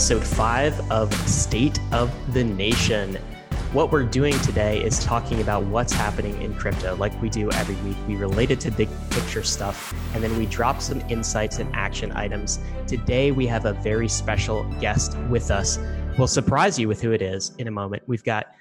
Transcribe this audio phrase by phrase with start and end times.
[0.00, 3.16] episode five of State of the Nation.
[3.74, 7.74] What we're doing today is talking about what's happening in crypto, like we do every
[7.86, 7.98] week.
[8.08, 12.12] We relate it to big picture stuff, and then we drop some insights and action
[12.12, 12.60] items.
[12.86, 15.78] Today, we have a very special guest with us.
[16.16, 18.02] We'll surprise you with who it is in a moment.
[18.06, 18.54] We've got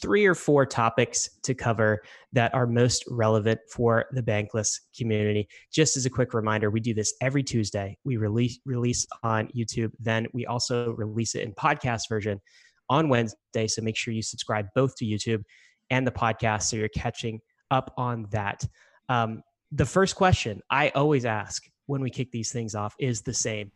[0.00, 5.48] three or four topics to cover that are most relevant for the bankless community.
[5.72, 7.96] Just as a quick reminder, we do this every Tuesday.
[8.04, 12.40] We release release on YouTube, then we also release it in podcast version
[12.88, 13.66] on Wednesday.
[13.66, 15.44] So make sure you subscribe both to YouTube
[15.90, 17.40] and the podcast so you're catching
[17.70, 18.64] up on that.
[19.08, 19.42] Um,
[19.72, 23.70] the first question I always ask when we kick these things off is the same.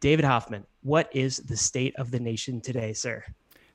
[0.00, 3.22] David Hoffman, what is the state of the nation today, sir?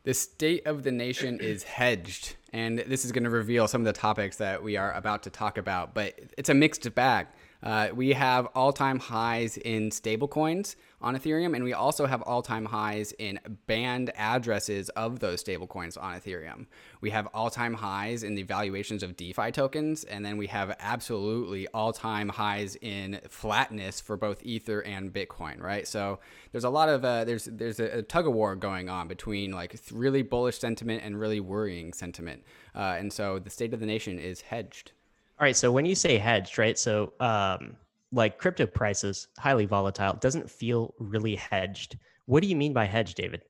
[0.05, 3.85] The state of the nation is hedged, and this is going to reveal some of
[3.85, 7.25] the topics that we are about to talk about, but it's a mixed bag.
[7.65, 12.43] Uh, we have all time highs in stablecoins on Ethereum, and we also have all
[12.43, 16.67] time highs in banned addresses of those stablecoins on Ethereum.
[17.01, 20.75] We have all time highs in the valuations of DeFi tokens, and then we have
[20.79, 25.87] absolutely all time highs in flatness for both Ether and Bitcoin, right?
[25.87, 26.19] So
[26.51, 29.75] there's a lot of uh, there's there's a, tug of war going on between like
[29.91, 32.43] really bullish sentiment and really worrying sentiment,
[32.75, 34.91] uh, and so the state of the nation is hedged.
[35.39, 35.55] All right.
[35.55, 36.77] So when you say hedged, right?
[36.77, 37.75] So um,
[38.11, 41.97] like crypto prices, highly volatile, doesn't feel really hedged.
[42.25, 43.41] What do you mean by hedge, David?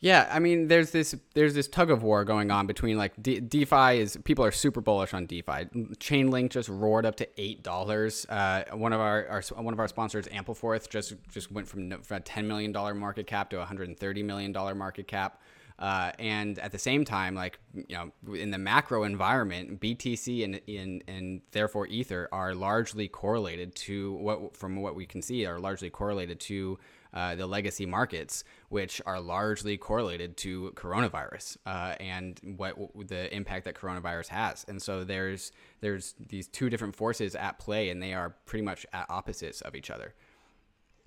[0.00, 3.38] Yeah, I mean, there's this there's this tug of war going on between like De-
[3.38, 5.66] DeFi is people are super bullish on DeFi.
[6.00, 8.26] Chainlink just roared up to eight dollars.
[8.28, 12.16] Uh, one of our, our, one of our sponsors, Ampleforth, just just went from, from
[12.16, 15.40] a ten million dollar market cap to a hundred and thirty million dollar market cap.
[15.82, 20.60] Uh, and at the same time, like you know, in the macro environment, BTC and,
[20.68, 25.58] and and therefore Ether are largely correlated to what, from what we can see, are
[25.58, 26.78] largely correlated to
[27.12, 32.76] uh, the legacy markets, which are largely correlated to coronavirus uh, and what,
[33.08, 34.64] the impact that coronavirus has.
[34.68, 38.86] And so there's there's these two different forces at play, and they are pretty much
[38.92, 40.14] at opposites of each other.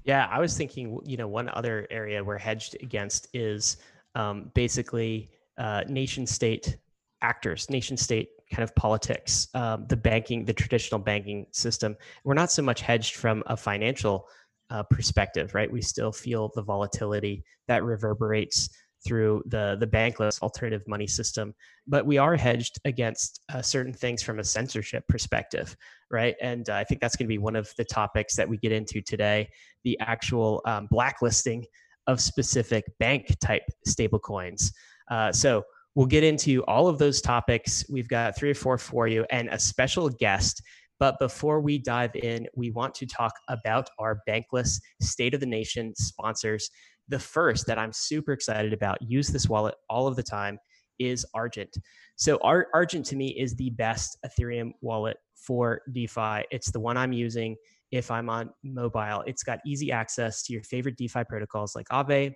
[0.03, 3.77] Yeah, I was thinking, you know, one other area we're hedged against is
[4.15, 6.77] um, basically uh, nation state
[7.21, 11.95] actors, nation state kind of politics, um, the banking, the traditional banking system.
[12.23, 14.27] We're not so much hedged from a financial
[14.69, 15.71] uh, perspective, right?
[15.71, 18.69] We still feel the volatility that reverberates
[19.05, 21.53] through the the bankless alternative money system,
[21.85, 25.77] but we are hedged against uh, certain things from a censorship perspective,
[26.09, 26.35] right?
[26.41, 28.71] And uh, I think that's going to be one of the topics that we get
[28.71, 29.49] into today:
[29.83, 31.65] the actual um, blacklisting
[32.07, 34.71] of specific bank type stablecoins.
[35.09, 35.63] Uh, so
[35.95, 37.85] we'll get into all of those topics.
[37.89, 40.61] We've got three or four for you and a special guest.
[40.99, 45.45] But before we dive in, we want to talk about our Bankless State of the
[45.45, 46.69] Nation sponsors.
[47.09, 50.57] The first that I'm super excited about, use this wallet all of the time,
[50.97, 51.77] is Argent.
[52.15, 56.45] So, Argent to me is the best Ethereum wallet for DeFi.
[56.49, 57.57] It's the one I'm using
[57.91, 59.23] if I'm on mobile.
[59.25, 62.33] It's got easy access to your favorite DeFi protocols like Aave,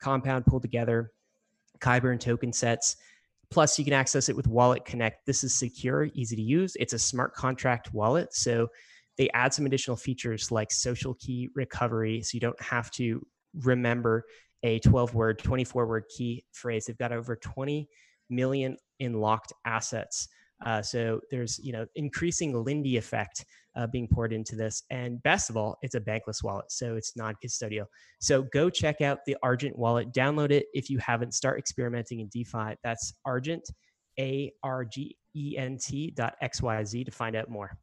[0.00, 1.06] Compound PoolTogether,
[1.80, 2.96] Kyber and TokenSets.
[3.50, 5.26] Plus, you can access it with Wallet Connect.
[5.26, 6.76] This is secure, easy to use.
[6.80, 8.34] It's a smart contract wallet.
[8.34, 8.68] So
[9.16, 12.22] they add some additional features like social key recovery.
[12.22, 13.24] So you don't have to
[13.62, 14.24] remember
[14.62, 16.86] a 12 word, 24 word key phrase.
[16.86, 17.88] They've got over 20
[18.30, 20.28] million in locked assets.
[20.64, 23.44] Uh, so there's you know increasing Lindy effect
[23.76, 24.82] uh, being poured into this.
[24.90, 27.86] And best of all, it's a bankless wallet, so it's non-custodial.
[28.20, 30.12] So go check out the Argent wallet.
[30.12, 31.34] Download it if you haven't.
[31.34, 32.76] Start experimenting in DeFi.
[32.82, 33.64] That's Argent,
[34.18, 37.76] A R G E N T dot X Y Z to find out more.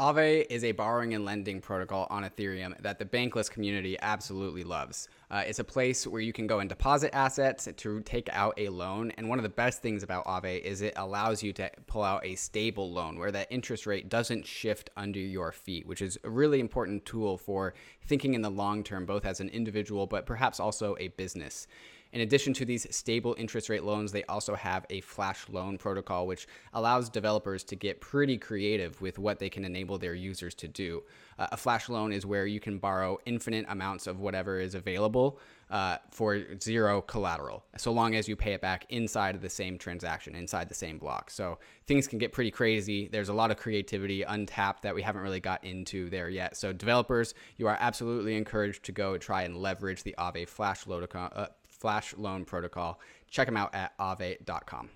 [0.00, 5.10] Aave is a borrowing and lending protocol on Ethereum that the bankless community absolutely loves.
[5.30, 8.70] Uh, it's a place where you can go and deposit assets to take out a
[8.70, 9.10] loan.
[9.18, 12.24] And one of the best things about Aave is it allows you to pull out
[12.24, 16.30] a stable loan where that interest rate doesn't shift under your feet, which is a
[16.30, 17.74] really important tool for
[18.06, 21.66] thinking in the long term, both as an individual, but perhaps also a business.
[22.12, 26.26] In addition to these stable interest rate loans, they also have a flash loan protocol,
[26.26, 30.68] which allows developers to get pretty creative with what they can enable their users to
[30.68, 31.02] do.
[31.38, 35.38] Uh, a flash loan is where you can borrow infinite amounts of whatever is available
[35.70, 39.78] uh, for zero collateral, so long as you pay it back inside of the same
[39.78, 41.30] transaction, inside the same block.
[41.30, 43.06] So things can get pretty crazy.
[43.06, 46.56] There's a lot of creativity untapped that we haven't really got into there yet.
[46.56, 51.06] So developers, you are absolutely encouraged to go try and leverage the Aave Flash loan,
[51.14, 51.46] uh,
[51.80, 53.00] Flash Loan Protocol.
[53.30, 54.90] Check them out at aave.com.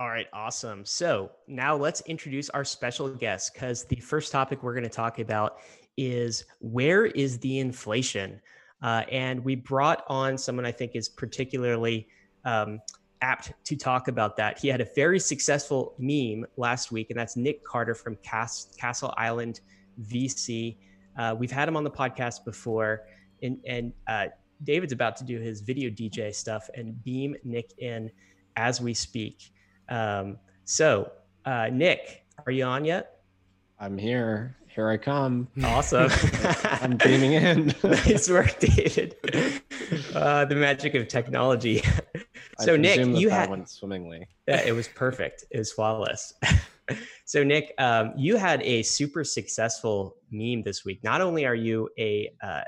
[0.00, 0.84] All right, awesome.
[0.84, 5.18] So now let's introduce our special guest because the first topic we're going to talk
[5.18, 5.58] about
[5.96, 8.40] is where is the inflation?
[8.82, 12.08] Uh, and we brought on someone I think is particularly
[12.44, 12.80] um,
[13.20, 14.58] apt to talk about that.
[14.58, 19.14] He had a very successful meme last week, and that's Nic Carter from Cas- Castle
[19.16, 19.60] Island
[20.02, 20.76] VC.
[21.16, 23.02] Uh, we've had him on the podcast before,
[23.42, 24.26] and, and uh,
[24.64, 28.10] David's about to do his video DJ stuff and beam Nic in
[28.56, 29.52] as we speak.
[29.88, 31.10] Um, so,
[31.44, 33.20] uh, Nic, are you on yet?
[33.78, 34.56] I'm here.
[34.68, 35.48] Here I come.
[35.62, 36.08] Awesome.
[36.64, 37.74] I'm beaming in.
[37.84, 39.16] nice work, David.
[40.14, 41.82] Uh, the magic of technology.
[42.60, 44.26] so, Nic, you had went swimmingly.
[44.48, 45.44] Yeah, it was perfect.
[45.50, 46.32] It was flawless.
[47.26, 51.04] so, Nic, um, you had a super successful meme this week.
[51.04, 52.62] Not only are you a uh,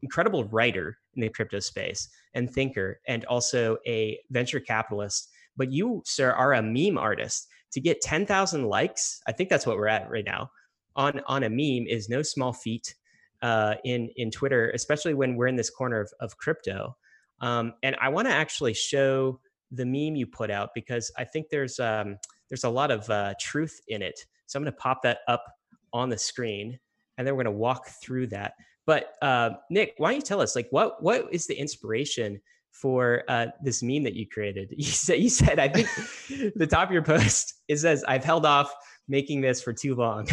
[0.00, 6.02] incredible writer in the crypto space and thinker, and also a venture capitalist, but you,
[6.04, 7.48] sir, are a meme artist.
[7.72, 10.50] To get 10,000 likes, I think that's what we're at right now
[10.96, 12.94] on on a meme is no small feat
[13.42, 16.96] uh, in in Twitter, especially when we're in this corner of, of crypto.
[17.40, 21.48] Um, and I want to actually show the meme you put out because I think
[21.50, 22.18] there's um,
[22.48, 24.18] there's a lot of uh, truth in it.
[24.46, 25.44] So I'm going to pop that up
[25.92, 26.78] on the screen,
[27.16, 28.54] and then we're going to walk through that.
[28.86, 32.40] But uh, Nic, why don't you tell us like what what is the inspiration
[32.72, 34.74] for uh, this meme that you created?
[34.76, 35.88] You said you said I think
[36.56, 38.72] the top of your post it says I've held off
[39.08, 40.26] making this for too long.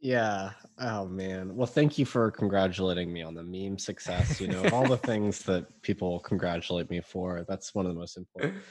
[0.00, 0.50] yeah.
[0.78, 1.54] Oh man.
[1.54, 4.40] Well, thank you for congratulating me on the meme success.
[4.40, 7.44] You know, all the things that people congratulate me for.
[7.48, 8.62] That's one of the most important.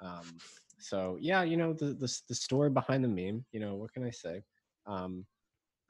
[0.00, 0.24] Um,
[0.78, 3.44] so yeah, you know, the, the the story behind the meme.
[3.52, 4.42] You know, what can I say?
[4.86, 5.24] Um,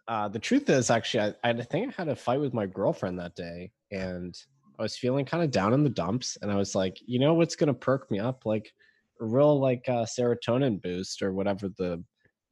[0.09, 3.19] uh, the truth is, actually, I, I think I had a fight with my girlfriend
[3.19, 4.35] that day, and
[4.79, 7.35] I was feeling kind of down in the dumps, and I was like, you know,
[7.35, 8.45] what's gonna perk me up?
[8.45, 8.73] Like
[9.21, 12.03] a real like uh, serotonin boost or whatever the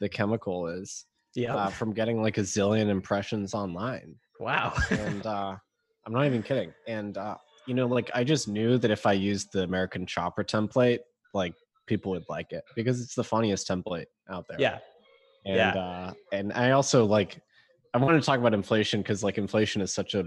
[0.00, 1.04] the chemical is
[1.34, 4.14] yeah uh, from getting like a zillion impressions online.
[4.38, 4.74] Wow.
[4.90, 5.56] And uh
[6.06, 7.36] i'm not even kidding and uh
[7.66, 11.00] you know like i just knew that if i used the american chopper template
[11.34, 11.54] like
[11.86, 14.56] people would like it because it's the funniest template out there.
[14.58, 14.78] Yeah
[15.46, 15.70] and yeah.
[15.70, 17.40] uh and i also like
[17.94, 20.24] i want to talk about inflation because like inflation is such a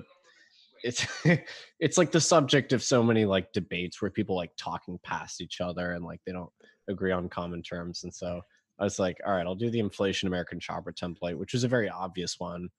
[0.84, 1.06] it's
[1.80, 5.62] it's like the subject of so many like debates where people like talking past each
[5.62, 6.52] other and like they don't
[6.90, 8.42] agree on common terms and so
[8.80, 11.68] I was like, all right, I'll do the inflation American chopper template, which is a
[11.68, 12.70] very obvious one.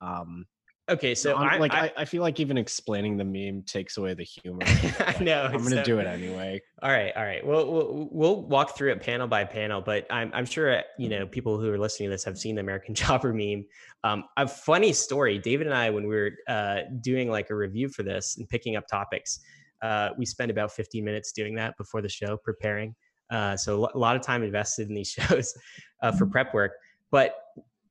[0.00, 0.46] Um,
[0.92, 4.24] okay, so I, like I, I, feel like even explaining the meme takes away the
[4.24, 4.60] humor.
[4.64, 5.44] I know.
[5.44, 6.60] I'm gonna so, do it anyway.
[6.82, 7.44] All right, all right.
[7.46, 11.26] Well, we'll we'll walk through it panel by panel, but I'm I'm sure you know
[11.26, 13.64] people who are listening to this have seen the American chopper meme.
[14.04, 15.38] Um, a funny story.
[15.38, 18.76] David and I, when we were uh, doing like a review for this and picking
[18.76, 19.40] up topics,
[19.82, 22.94] uh, we spent about 15 minutes doing that before the show, preparing.
[23.30, 25.54] Uh, so a lot of time invested in these shows
[26.02, 26.72] uh, for prep work.
[27.10, 27.34] But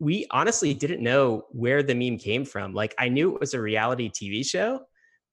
[0.01, 2.73] we honestly didn't know where the meme came from.
[2.73, 4.81] Like I knew it was a reality TV show,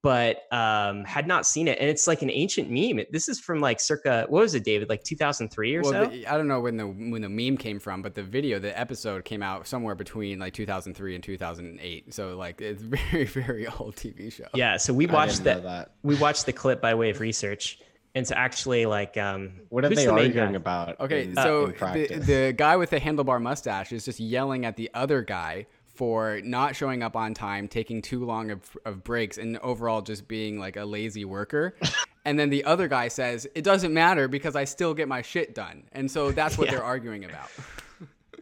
[0.03, 1.79] but um, had not seen it.
[1.81, 3.03] And it's like an ancient meme.
[3.11, 4.91] This is from like circa what was it, David?
[4.91, 6.07] Like 2003 or well, so.
[6.11, 8.79] The, I don't know when the when the meme came from, but the video, the
[8.79, 12.13] episode came out somewhere between like 2003 and 2008.
[12.13, 14.49] So like it's very very old TV show.
[14.53, 14.77] Yeah.
[14.77, 15.93] So we watched that, that.
[16.03, 17.79] We watched the clip by way of research
[18.19, 21.93] and to actually like um what are they the arguing about okay in, so uh,
[21.95, 25.67] the, the guy with the handlebar mustache is just yelling at the other guy
[25.99, 30.29] for not showing up on time taking too long of, of breaks and overall just
[30.29, 31.75] being like a lazy worker.
[32.25, 35.55] And then the other guy says it doesn't matter because i still get my shit
[35.55, 35.85] done.
[35.93, 36.73] And so that's what yeah.
[36.73, 37.49] they're arguing about.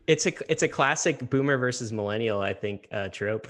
[0.09, 3.49] It's a it's a classic boomer versus millennial i think uh, trope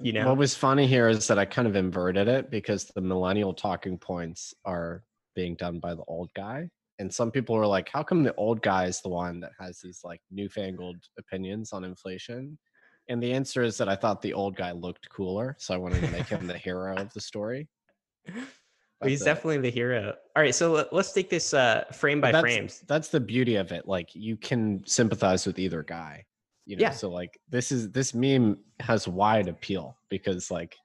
[0.00, 0.28] you know?
[0.28, 3.98] What was funny here is that i kind of inverted it because the millennial talking
[3.98, 5.02] points are
[5.34, 8.62] being done by the old guy and some people are like how come the old
[8.62, 12.58] guy is the one that has these like newfangled opinions on inflation
[13.08, 16.00] and the answer is that i thought the old guy looked cooler so i wanted
[16.00, 17.68] to make him the hero of the story
[18.34, 18.44] well,
[19.04, 19.24] he's it.
[19.24, 23.08] definitely the hero all right so let's take this uh frame by that's, frames that's
[23.08, 26.24] the beauty of it like you can sympathize with either guy
[26.66, 26.90] you know yeah.
[26.90, 30.76] so like this is this meme has wide appeal because like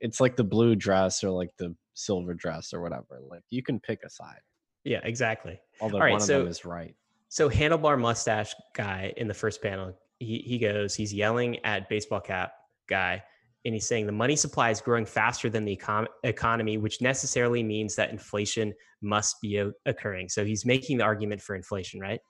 [0.00, 3.80] it's like the blue dress or like the silver dress or whatever like you can
[3.80, 4.40] pick a side.
[4.84, 5.60] Yeah exactly.
[5.80, 6.94] Although All right, one so, of them is right.
[7.28, 12.20] so handlebar mustache guy in the first panel he, he goes he's yelling at baseball
[12.20, 12.52] cap
[12.88, 13.22] guy
[13.64, 17.62] and he's saying the money supply is growing faster than the econ- economy which necessarily
[17.62, 18.72] means that inflation
[19.02, 20.28] must be o- occurring.
[20.28, 22.20] So he's making the argument for inflation right?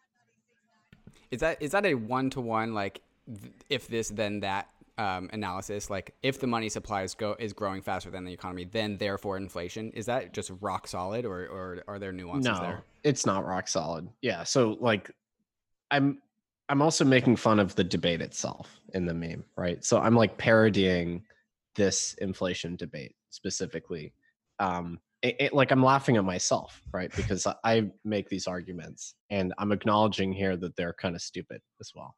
[1.31, 5.31] Is that is that a one to one like th- if this then that um,
[5.33, 5.91] analysis?
[5.91, 9.37] Like if the money supply is go is growing faster than the economy, then therefore
[9.37, 9.91] inflation.
[9.93, 12.85] Is that just rock solid, or or are there nuances no, there?
[13.05, 14.09] It's not rock solid.
[14.21, 14.45] Yeah.
[14.45, 15.11] So like,
[15.91, 16.19] I'm
[16.69, 19.85] I'm also making fun of the debate itself in the meme, right?
[19.85, 21.23] So I'm like parodying
[21.75, 24.13] this inflation debate specifically.
[24.59, 27.15] Um, it, it, like I'm laughing at myself, right?
[27.15, 31.93] Because I make these arguments and I'm acknowledging here that they're kind of stupid as
[31.95, 32.17] well.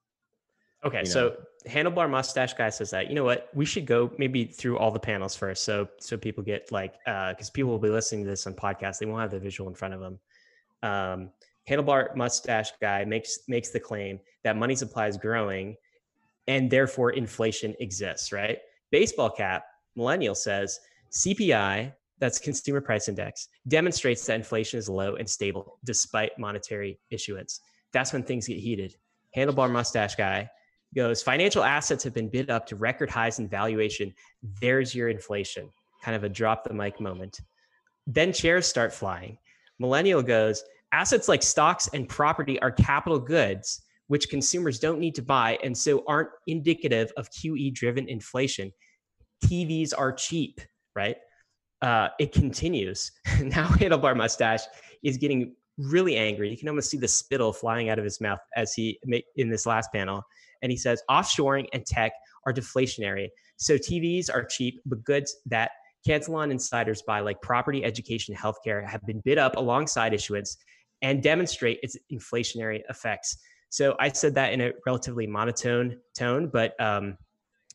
[0.85, 1.37] Okay, you so
[1.67, 5.01] handlebar mustache guy says that you know what we should go maybe through all the
[5.01, 8.47] panels first, so so people get like because uh, people will be listening to this
[8.47, 10.19] on podcast, they won't have the visual in front of them.
[10.83, 11.31] Um,
[11.69, 15.77] handlebar mustache guy makes makes the claim that money supply is growing,
[16.49, 18.31] and therefore inflation exists.
[18.33, 18.59] Right?
[18.91, 19.65] Baseball cap
[19.97, 20.79] millennial says
[21.13, 27.61] CPI that's consumer price index demonstrates that inflation is low and stable despite monetary issuance.
[27.93, 28.97] That's when things get heated.
[29.37, 30.49] Handlebar mustache guy
[30.95, 34.15] goes, financial assets have been bid up to record highs in valuation.
[34.61, 35.71] There's your inflation.
[36.03, 37.41] Kind of a drop the mic moment.
[38.07, 39.39] Then chairs start flying.
[39.79, 45.23] Millennial goes, assets like stocks and property are capital goods, which consumers don't need to
[45.23, 48.71] buy and so aren't indicative of QE driven inflation.
[49.45, 50.61] TVs are cheap,
[50.95, 51.17] right?
[51.83, 53.11] Uh, it continues.
[53.41, 54.63] now, Handlebar Mustache
[55.03, 56.51] is getting really angry.
[56.51, 58.99] You can almost see the spittle flying out of his mouth as he
[59.37, 60.23] in this last panel
[60.65, 62.13] and he says offshoring and tech
[62.47, 63.29] are deflationary.
[63.57, 65.71] So TVs are cheap, but goods that
[66.05, 70.57] Cantillon insiders buy, like property, education, healthcare, have been bid up alongside issuance
[71.03, 73.37] and demonstrate its inflationary effects.
[73.69, 77.19] So I said that in a relatively monotone tone, but um,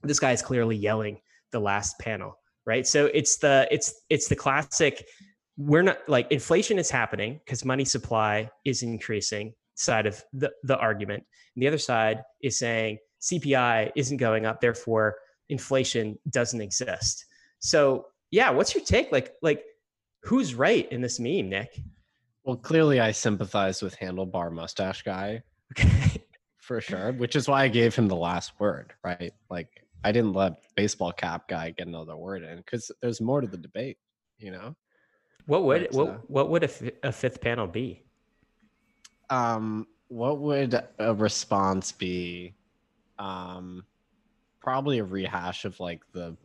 [0.03, 1.19] this guy is clearly yelling
[1.51, 2.85] the last panel, right?
[2.87, 5.05] So it's the it's it's the classic.
[5.57, 10.77] We're not like inflation is happening because money supply is increasing side of the, the
[10.77, 11.23] argument.
[11.55, 15.15] And the other side is saying CPI isn't going up, therefore
[15.47, 17.25] inflation doesn't exist.
[17.59, 19.11] So yeah, what's your take?
[19.11, 19.63] Like, like
[20.23, 21.81] who's right in this meme, Nic?
[22.43, 25.43] Well, clearly I sympathize with handlebar mustache guy.
[25.77, 26.21] Okay.
[26.57, 27.13] For sure.
[27.13, 29.33] Which is why I gave him the last word, right?
[29.49, 29.69] Like
[30.03, 33.57] I didn't let baseball cap guy get another word in because there's more to the
[33.57, 33.97] debate,
[34.37, 34.75] you know?
[35.47, 38.03] What would but, what uh, what would a, f- a fifth panel be?
[39.29, 42.53] Um, what would a response be?
[43.17, 43.85] Um,
[44.59, 46.35] probably a rehash of like the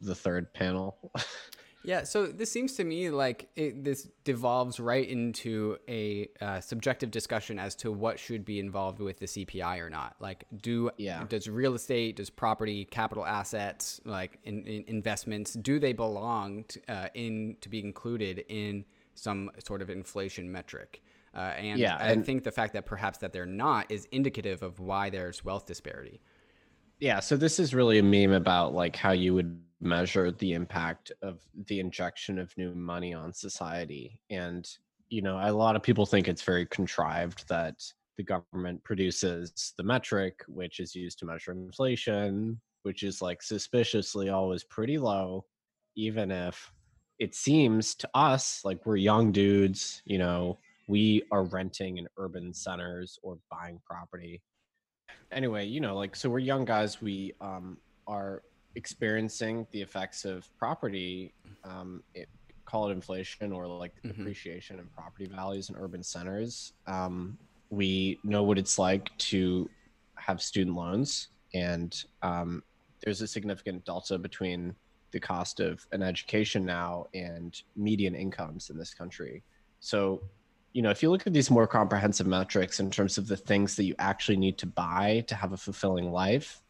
[0.00, 0.96] the third panel.
[1.84, 7.10] yeah, so this seems to me like it, this devolves right into a uh, subjective
[7.10, 10.14] discussion as to what should be involved with the CPI or not.
[10.20, 11.24] Like, do yeah.
[11.28, 16.80] does real estate, does property, capital assets, like in, in investments, do they belong to,
[16.88, 21.02] uh, in to be included in some sort of inflation metric?
[21.34, 24.78] Uh, and yeah, I think the fact that perhaps that they're not is indicative of
[24.78, 26.20] why there's wealth disparity.
[27.00, 31.10] Yeah, so this is really a meme about like how you would measure the impact
[31.22, 34.20] of the injection of new money on society.
[34.30, 34.68] And
[35.08, 37.82] you know, a lot of people think it's very contrived that
[38.16, 44.28] the government produces the metric which is used to measure inflation, which is like suspiciously
[44.28, 45.44] always pretty low
[45.96, 46.72] even if
[47.18, 52.52] it seems to us like we're young dudes, you know, we are renting in urban
[52.52, 54.40] centers or buying property.
[55.32, 57.00] Anyway, you know, like so we're young guys.
[57.00, 58.42] We um, are
[58.74, 61.32] experiencing the effects of property,
[61.64, 62.28] um, it,
[62.64, 64.20] call it inflation or like mm-hmm.
[64.20, 66.72] appreciation in property values in urban centers.
[66.86, 67.38] Um,
[67.70, 69.68] we know what it's like to
[70.16, 72.62] have student loans, and um,
[73.02, 74.74] there's a significant delta between
[75.12, 79.42] the cost of an education now and median incomes in this country.
[79.80, 80.22] So
[80.74, 83.76] you know, if you look at these more comprehensive metrics in terms of the things
[83.76, 86.60] that you actually need to buy to have a fulfilling life,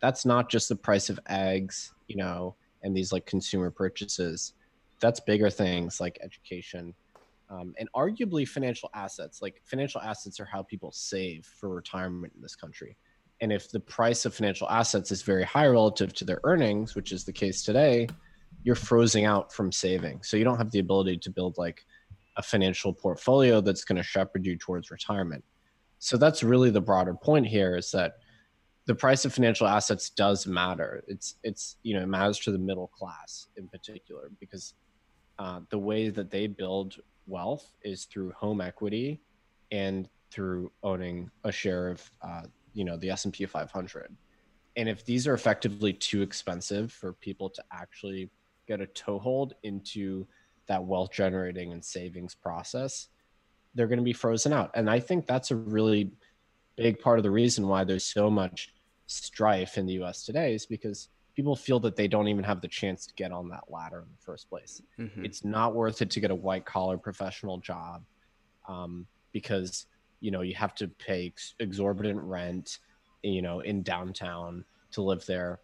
[0.00, 4.54] that's not just the price of eggs, you know, and these like consumer purchases.
[5.00, 6.94] That's bigger things like education
[7.48, 9.40] um, and arguably financial assets.
[9.40, 12.96] Like financial assets are how people save for retirement in this country.
[13.40, 17.12] And if the price of financial assets is very high relative to their earnings, which
[17.12, 18.08] is the case today,
[18.64, 20.22] you're frozen out from saving.
[20.22, 21.84] So you don't have the ability to build like
[22.36, 25.44] a financial portfolio that's going to shepherd you towards retirement.
[25.98, 28.14] So that's really the broader point here is that
[28.86, 31.02] the price of financial assets does matter.
[31.08, 34.74] It's it's you know it matters to the middle class in particular because
[35.38, 39.22] uh, the way that they build wealth is through home equity
[39.70, 42.42] and through owning a share of uh,
[42.74, 44.14] you know the S and P 500.
[44.76, 48.28] And if these are effectively too expensive for people to actually
[48.66, 50.26] get a toehold into
[50.66, 53.08] that wealth generating and savings process,
[53.74, 54.70] they're going to be frozen out.
[54.74, 56.10] And I think that's a really
[56.76, 58.74] big part of the reason why there's so much
[59.06, 62.68] strife in the US today is because people feel that they don't even have the
[62.68, 64.80] chance to get on that ladder in the first place.
[64.98, 65.24] Mm-hmm.
[65.24, 68.04] It's not worth it to get a white collar professional job
[68.68, 69.86] um, because
[70.20, 72.78] you know you have to pay exorbitant rent
[73.22, 75.60] you know in downtown to live there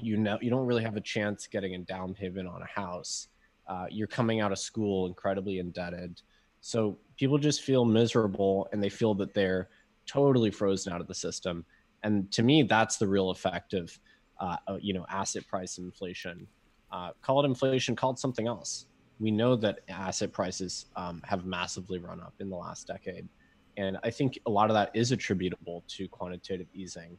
[0.00, 3.28] you know you don't really have a chance getting a down payment on a house
[3.66, 6.20] uh, you're coming out of school incredibly indebted.
[6.60, 9.68] So people just feel miserable and they feel that they're
[10.06, 11.64] totally frozen out of the system.
[12.02, 13.96] And to me that's the real effect of
[14.40, 16.46] uh, you know asset price inflation.
[16.90, 18.86] Uh, call it inflation call it something else.
[19.20, 23.28] We know that asset prices um, have massively run up in the last decade.
[23.76, 27.16] And i think a lot of that is attributable to quantitative easing.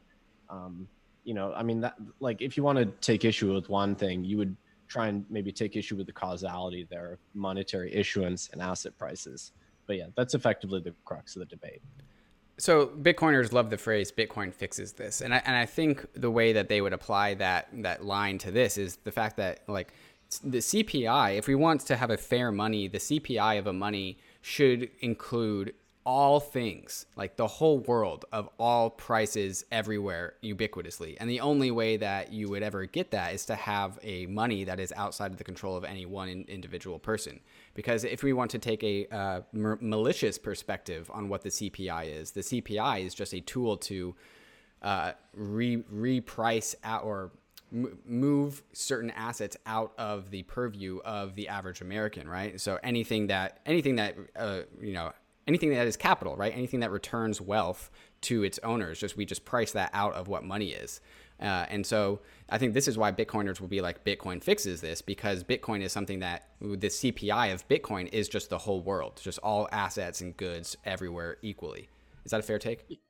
[0.50, 0.86] Um,
[1.24, 4.22] you know i mean that like if you want to take issue with one thing
[4.22, 4.54] you would
[4.94, 9.50] try and maybe take issue with the causality there monetary issuance and asset prices.
[9.88, 11.82] But yeah that's effectively the crux of the debate.
[12.58, 15.20] So bitcoiners love the phrase bitcoin fixes this.
[15.20, 18.52] And I, and I think the way that they would apply that that line to
[18.52, 19.92] this is the fact that like
[20.42, 24.18] the cpi if we want to have a fair money the cpi of a money
[24.40, 25.74] should include
[26.06, 31.16] all things, like the whole world of all prices everywhere ubiquitously.
[31.18, 34.64] And the only way that you would ever get that is to have a money
[34.64, 37.40] that is outside of the control of any one individual person.
[37.72, 42.32] Because if we want to take a uh, malicious perspective on what the CPI is,
[42.32, 44.14] the CPI is just a tool to
[44.82, 47.32] uh, re reprice or
[48.06, 52.60] move certain assets out of the purview of the average American, right?
[52.60, 55.12] So anything that anything that uh, you know
[55.46, 56.52] anything that is capital, right?
[56.54, 57.90] Anything that returns wealth
[58.22, 58.98] to its owners.
[58.98, 61.00] Just we just price that out of what money is.
[61.40, 65.02] Uh, and so I think this is why Bitcoiners will be like, Bitcoin fixes this
[65.02, 69.38] because Bitcoin is something that the CPI of Bitcoin is just the whole world, just
[69.40, 71.88] all assets and goods everywhere equally.
[72.24, 73.00] Is that a fair take?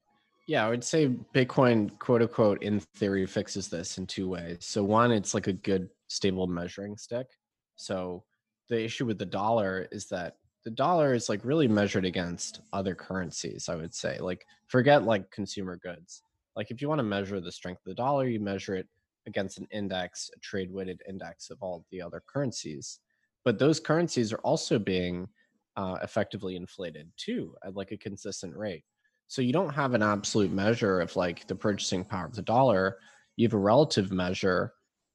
[0.47, 4.59] Yeah, I would say Bitcoin, quote unquote, in theory, fixes this in two ways.
[4.61, 7.29] So, one, it's like a good, stable measuring stick.
[7.76, 8.25] So,
[8.69, 12.94] the issue with the dollar is that the dollar is like really measured against other
[12.94, 16.22] currencies i would say like forget like consumer goods.
[16.57, 18.88] Like if you want to measure the strength of the dollar you measure it
[19.27, 23.00] against an index a trade weighted index of all the other currencies.
[23.44, 25.29] But those currencies are also being
[25.77, 28.85] uh, effectively inflated too at like a consistent rate.
[29.29, 32.98] So you don't have an absolute measure of like the purchasing power of the dollar.
[33.37, 34.72] You have a relative measure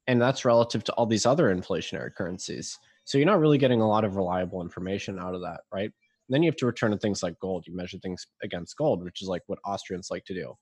[0.07, 2.77] and that's relative to all these other inflationary currencies
[3.09, 5.85] so you're not really getting a lot of reliable information out of that, right?
[5.85, 5.91] And
[6.29, 7.65] then you have to return to things like gold.
[7.65, 10.53] You measure things against gold, which is like what Austrians like to do.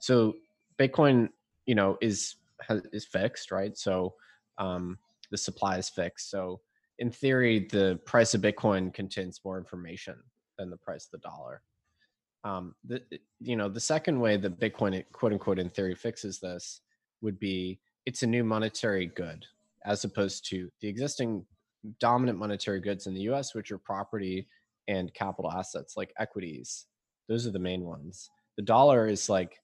[0.00, 0.34] So
[0.78, 1.30] Bitcoin,
[1.64, 2.36] you know, is
[2.92, 3.74] is fixed, right?
[3.78, 4.12] So
[4.58, 4.98] um,
[5.30, 6.28] the supply is fixed.
[6.30, 6.60] So
[6.98, 10.16] in theory, the price of Bitcoin contains more information
[10.58, 11.62] than the price of the dollar.
[12.44, 13.00] Um, the
[13.40, 16.82] you know the second way that Bitcoin quote unquote in theory fixes this
[17.22, 19.46] would be it's a new monetary good
[19.86, 21.46] as opposed to the existing
[22.00, 24.46] dominant monetary goods in the US, which are property
[24.88, 26.86] and capital assets like equities.
[27.28, 28.30] Those are the main ones.
[28.56, 29.60] The dollar is like,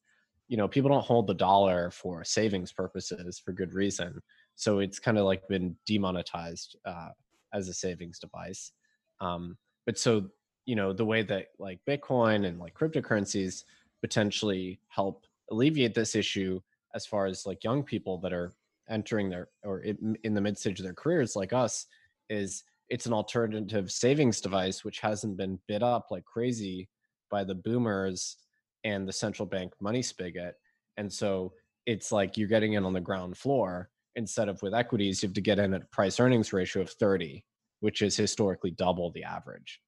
[0.48, 4.20] you know, people don't hold the dollar for savings purposes for good reason.
[4.56, 7.10] So it's kind of like been demonetized uh,
[7.54, 8.72] as a savings device.
[9.20, 9.56] Um,
[9.86, 10.26] but so,
[10.66, 13.64] you know, the way that like Bitcoin and like cryptocurrencies
[14.00, 16.60] potentially help alleviate this issue
[16.94, 18.52] as far as like young people that are
[18.88, 21.86] entering their or in the mid stage of their careers like us
[22.30, 26.88] is it's an alternative savings device which hasn't been bid up like crazy
[27.30, 28.36] by the boomers
[28.84, 30.54] and the central bank money spigot
[30.96, 31.52] and so
[31.86, 35.34] it's like you're getting in on the ground floor instead of with equities you have
[35.34, 37.44] to get in at a price earnings ratio of 30
[37.80, 39.80] which is historically double the average.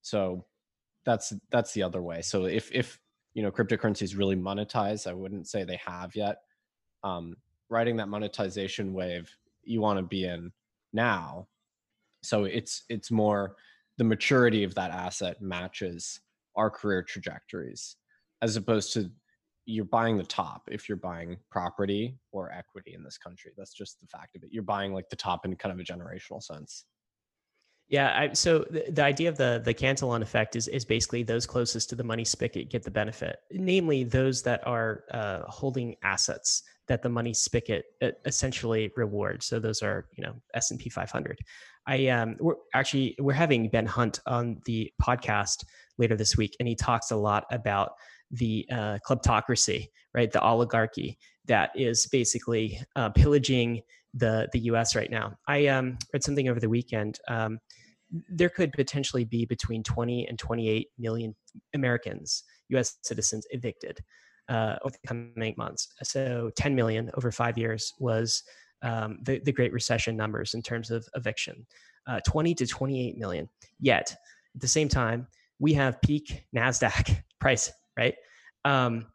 [0.00, 0.46] So
[1.04, 2.22] that's that's the other way.
[2.22, 2.98] So if if
[3.34, 6.38] you know cryptocurrencies really monetize i wouldn't say they have yet.
[7.04, 7.36] Um
[7.68, 9.30] riding that monetization wave
[9.64, 10.52] you want to be in
[10.92, 11.46] now
[12.22, 13.56] so it's it's more
[13.98, 16.20] the maturity of that asset matches
[16.56, 17.96] our career trajectories
[18.42, 19.10] as opposed to
[19.64, 23.52] you're buying the top if you're buying property or equity in this country.
[23.56, 24.48] That's just the fact of it.
[24.52, 26.84] You're buying like the top in kind of a generational sense
[27.92, 31.46] yeah I, so the, the idea of the the cantillon effect is is basically those
[31.46, 36.64] closest to the money spigot get the benefit namely those that are uh, holding assets
[36.88, 37.84] that the money spigot
[38.24, 41.38] essentially rewards so those are you know s&p 500
[41.86, 45.64] I um we're actually we're having Ben Hunt on the podcast
[45.98, 47.92] later this week, and he talks a lot about
[48.30, 50.30] the uh, kleptocracy, right?
[50.30, 53.82] The oligarchy that is basically uh, pillaging
[54.14, 54.94] the the U.S.
[54.94, 55.36] right now.
[55.48, 57.18] I um, read something over the weekend.
[57.28, 57.58] Um,
[58.28, 61.34] there could potentially be between 20 and 28 million
[61.74, 62.98] Americans, U.S.
[63.02, 64.00] citizens, evicted
[64.48, 65.88] uh, over the coming months.
[66.02, 68.42] So 10 million over five years was
[68.82, 71.66] um, the, the Great Recession numbers in terms of eviction
[72.06, 73.48] uh, 20 to 28 million.
[73.80, 74.14] Yet,
[74.54, 75.26] at the same time,
[75.58, 78.14] we have peak NASDAQ price, right?
[78.64, 79.06] Um,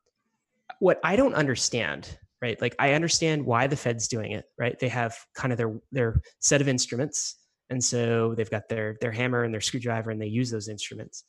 [0.80, 2.60] what I don't understand, right?
[2.62, 4.78] Like I understand why the Fed's doing it, right?
[4.80, 7.36] They have kind of their their set of instruments,
[7.70, 11.24] and so they've got their their hammer and their screwdriver, and they use those instruments.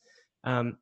[0.45, 0.79] Um,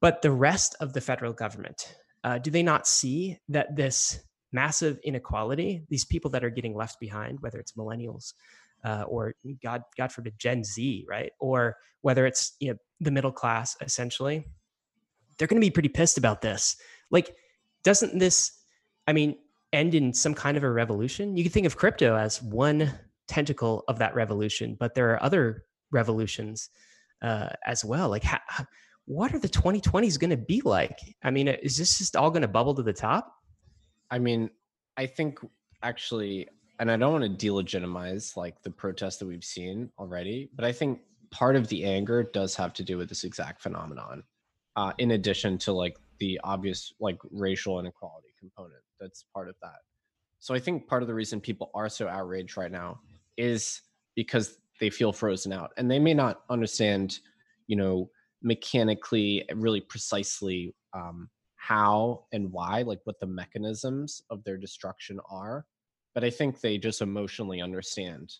[0.00, 4.20] but the rest of the federal government, uh, do they not see that this
[4.52, 8.34] massive inequality, these people that are getting left behind, whether it's millennials
[8.84, 13.32] uh, or God, God forbid, Gen Z, right, or whether it's you know the middle
[13.32, 14.44] class, essentially,
[15.38, 16.76] they're going to be pretty pissed about this.
[17.10, 17.34] Like,
[17.84, 18.52] doesn't this,
[19.06, 19.36] I mean,
[19.72, 21.36] end in some kind of a revolution?
[21.36, 22.92] You can think of crypto as one
[23.28, 26.70] tentacle of that revolution, but there are other revolutions
[27.22, 28.08] uh, as well.
[28.08, 28.24] Like,
[29.06, 30.98] what are the 2020s going to be like?
[31.22, 33.34] I mean, is this just all going to bubble to the top?
[34.10, 34.50] I mean,
[34.96, 35.38] I think
[35.82, 40.64] actually, and I don't want to delegitimize like the protests that we've seen already, but
[40.64, 44.22] I think part of the anger does have to do with this exact phenomenon.
[44.74, 49.80] Uh, in addition to like the obvious like racial inequality component that's part of that.
[50.38, 53.00] So I think part of the reason people are so outraged right now
[53.36, 53.82] is
[54.14, 57.18] because they feel frozen out and they may not understand,
[57.66, 58.10] you know,
[58.42, 65.64] mechanically really precisely um, how and why, like what the mechanisms of their destruction are.
[66.14, 68.34] But I think they just emotionally understand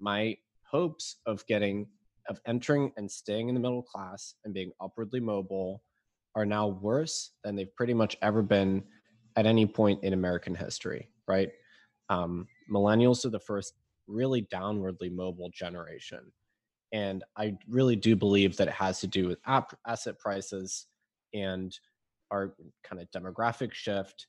[0.00, 1.86] my hopes of getting,
[2.28, 5.82] of entering and staying in the middle class and being upwardly mobile
[6.34, 8.82] are now worse than they've pretty much ever been
[9.36, 11.50] at any point in American history, right?
[12.08, 13.74] Um, millennials are the first
[14.12, 16.20] really downwardly mobile generation.
[16.92, 20.86] And I really do believe that it has to do with asset prices
[21.32, 21.76] and
[22.30, 24.26] our kind of demographic shift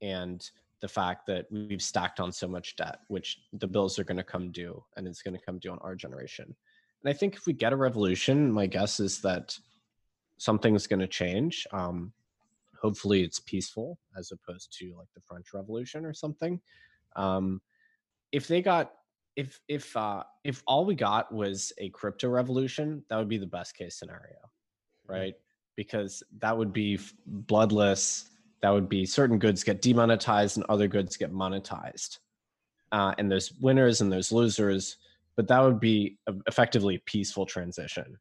[0.00, 0.48] and
[0.80, 4.22] the fact that we've stacked on so much debt, which the bills are going to
[4.22, 6.54] come due and it's going to come due on our generation.
[7.02, 9.56] And I think if we get a revolution, my guess is that
[10.38, 11.66] something's going to change.
[11.72, 12.12] Um,
[12.80, 16.60] hopefully, it's peaceful as opposed to like the French Revolution or something.
[17.16, 17.60] Um,
[18.32, 18.92] if they got
[19.36, 23.46] if if uh, if all we got was a crypto revolution, that would be the
[23.46, 25.12] best case scenario, mm-hmm.
[25.12, 25.34] right?
[25.76, 28.30] because that would be bloodless.
[28.62, 32.18] That would be certain goods get demonetized and other goods get monetized.
[32.92, 34.98] Uh, and there's winners and there's losers,
[35.36, 38.16] but that would be a, effectively a peaceful transition.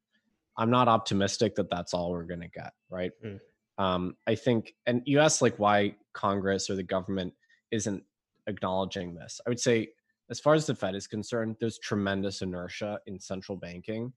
[0.57, 3.11] I'm not optimistic that that's all we're going to get, right?
[3.23, 3.39] Mm.
[3.77, 7.33] Um, I think, and you asked like why Congress or the government
[7.71, 8.03] isn't
[8.47, 9.41] acknowledging this.
[9.45, 9.89] I would say,
[10.33, 14.11] as far as the Fed is concerned, there's tremendous inertia in central banking.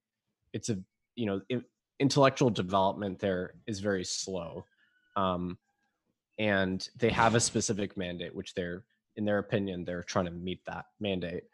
[0.55, 0.79] It's a,
[1.15, 1.63] you know, it,
[2.01, 4.65] intellectual development there is very slow.
[5.15, 5.59] Um,
[6.39, 8.85] and they have a specific mandate, which they're,
[9.17, 11.45] in their opinion, they're trying to meet that mandate.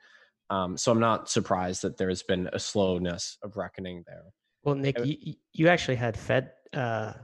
[0.48, 4.27] Um, so I'm not surprised that there's been a slowness of reckoning there.
[4.62, 7.14] Well, Nic, you, you actually had Fed uh,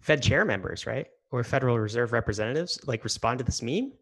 [0.00, 3.92] Fed chair members, right, or Federal Reserve representatives, like respond to this meme.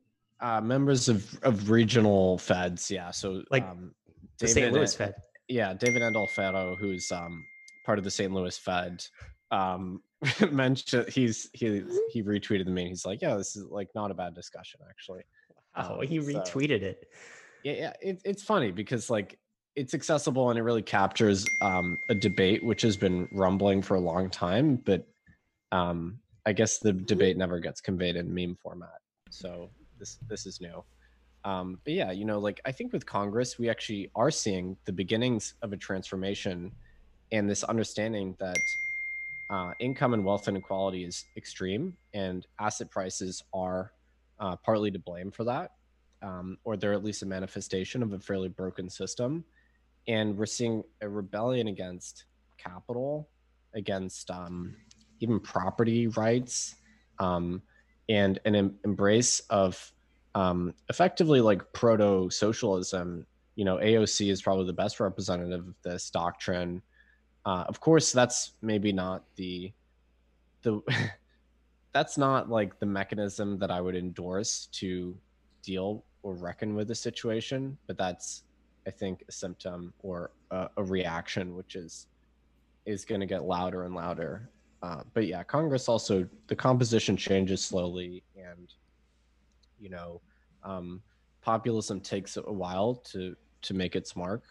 [0.45, 3.11] Uh, members of, of regional Feds, yeah.
[3.11, 3.95] So like um,
[4.39, 4.75] the St.
[4.75, 5.15] Louis Fed.
[5.49, 7.43] Yeah, David Andolfatto, who's um,
[7.87, 8.31] part of the St.
[8.31, 9.03] Louis Fed,
[9.51, 10.03] um,
[10.51, 12.89] mentioned he's he he retweeted the meme.
[12.89, 15.23] He's like, yeah, this is like not a bad discussion actually.
[15.77, 17.09] Oh, he retweeted so, it.
[17.63, 19.39] Yeah, yeah, it, it's funny because like
[19.77, 24.01] it's accessible and it really captures um, a debate which has been rumbling for a
[24.01, 25.07] long time, but
[25.73, 29.01] um, I guess the debate never gets conveyed in meme format.
[29.31, 29.71] So
[30.05, 30.85] this this is new.
[31.45, 34.93] Um, but yeah, you know, like I think with Congress, we actually are seeing the
[34.93, 36.73] beginnings of a transformation
[37.33, 38.59] and this understanding that
[39.51, 43.93] uh, income and wealth inequality is extreme and asset prices are
[44.41, 45.73] uh, partly to blame for that
[46.23, 49.45] um, or they're at least a manifestation of a fairly broken system
[50.09, 52.25] and we're seeing a rebellion against
[52.57, 53.29] capital
[53.75, 54.75] against um,
[55.21, 56.75] even property rights
[57.19, 57.61] um,
[58.09, 59.93] and an em- embrace of
[60.35, 66.11] um, effectively like proto socialism you know aoc is probably the best representative of this
[66.11, 66.83] doctrine
[67.47, 69.73] uh, of course, that's maybe not the
[70.63, 70.81] the
[71.93, 75.17] that's not like the mechanism that I would endorse to
[75.63, 78.45] deal or reckon with the situation, but that's
[78.87, 82.07] I think a symptom or a, a reaction which is
[82.87, 84.49] is going to get louder and louder.
[84.83, 88.73] Uh, but yeah, Congress also the composition changes slowly, and
[89.79, 90.21] you know,
[90.63, 91.03] um,
[91.43, 94.45] populism takes a while to to make its mark.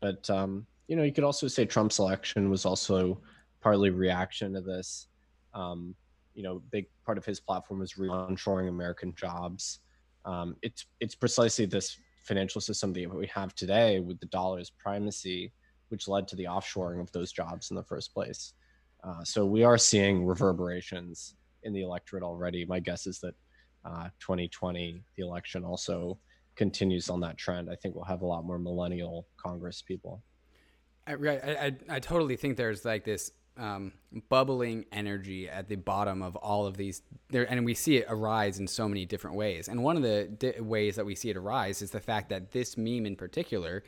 [0.00, 3.20] But um, you know, you could also say Trump's election was also
[3.60, 5.08] partly reaction to this.
[5.54, 5.94] Um,
[6.34, 9.80] you know, big part of his platform was re onshoring American jobs.
[10.24, 15.52] Um, it's it's precisely this financial system that we have today with the dollar's primacy,
[15.88, 18.52] which led to the offshoring of those jobs in the first place.
[19.02, 22.64] Uh, so we are seeing reverberations in the electorate already.
[22.64, 23.34] My guess is that
[23.88, 26.18] uh, 2020, the election also
[26.56, 27.70] continues on that trend.
[27.70, 30.22] I think we'll have a lot more millennial Congress people.
[31.06, 33.92] I, I, I totally think there's like this um,
[34.28, 38.60] bubbling energy at the bottom of all of these there and we see it arise
[38.60, 41.36] in so many different ways and one of the di- ways that we see it
[41.36, 43.82] arise is the fact that this meme in particular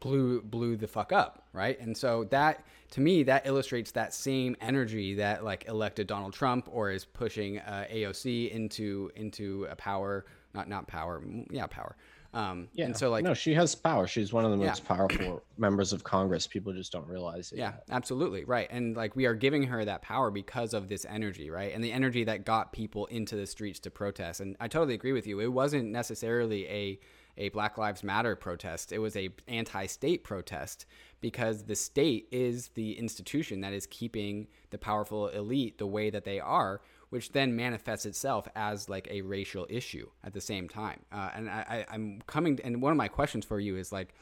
[0.00, 4.56] blew blew the fuck up right and so that to me that illustrates that same
[4.60, 10.26] energy that like elected donald trump or is pushing uh, aoc into into a power
[10.54, 11.96] not not power yeah power
[12.36, 12.84] um, yeah.
[12.84, 14.06] And so, like, no, she has power.
[14.06, 14.94] She's one of the most yeah.
[14.94, 16.46] powerful members of Congress.
[16.46, 17.58] People just don't realize it.
[17.58, 17.84] Yeah, yet.
[17.90, 18.44] absolutely.
[18.44, 18.68] Right.
[18.70, 21.72] And like, we are giving her that power because of this energy, right?
[21.74, 24.40] And the energy that got people into the streets to protest.
[24.40, 25.40] And I totally agree with you.
[25.40, 27.00] It wasn't necessarily a,
[27.36, 28.92] a Black Lives Matter protest.
[28.92, 30.86] It was a anti-state protest
[31.20, 36.24] because the state is the institution that is keeping the powerful elite the way that
[36.24, 41.00] they are which then manifests itself as like a racial issue at the same time.
[41.12, 44.14] Uh, and I, am coming, and one of my questions for you is like,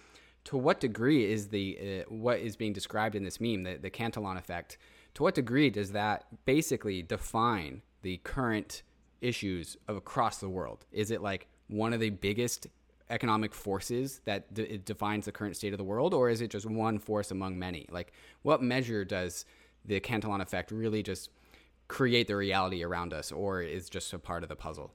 [0.44, 3.88] to what degree is the uh, what is being described in this meme, the, the
[3.88, 4.76] Cantillon effect?
[5.14, 8.82] To what degree does that basically define the current
[9.22, 10.84] issues of across the world?
[10.92, 12.66] Is it like one of the biggest
[13.10, 16.66] economic forces that d- defines the current state of the world, or is it just
[16.66, 17.86] one force among many?
[17.90, 18.12] Like,
[18.42, 19.44] what measure does
[19.84, 21.30] the Cantillon effect really just
[21.88, 24.92] create the reality around us or is just a part of the puzzle?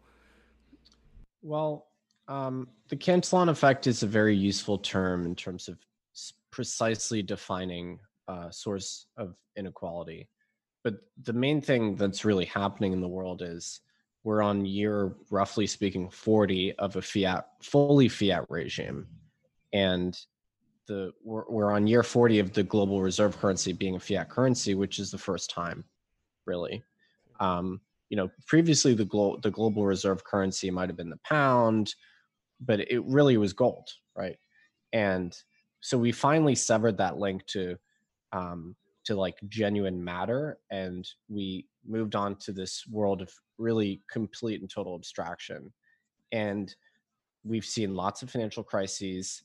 [1.41, 1.87] Well,
[2.27, 5.77] um, the Cantillon effect is a very useful term in terms of
[6.51, 10.27] precisely defining a source of inequality.
[10.83, 13.81] But the main thing that's really happening in the world is
[14.23, 19.07] we're on year, roughly speaking, 40 of a fiat, fully fiat regime.
[19.73, 20.17] And
[20.87, 24.75] the we're, we're on year 40 of the global reserve currency being a fiat currency,
[24.75, 25.85] which is the first time
[26.49, 26.83] really.
[27.39, 27.79] Um,
[28.09, 31.93] you know, previously the glo- the global reserve currency might have been the pound,
[32.59, 34.37] but it really was gold, right?
[34.91, 35.37] And
[35.79, 37.77] so we finally severed that link to
[38.33, 38.75] um,
[39.09, 44.69] to like genuine matter, and we moved on to this world of really complete and
[44.69, 45.73] total abstraction.
[46.31, 46.73] And
[47.43, 49.41] we've seen lots of financial crises.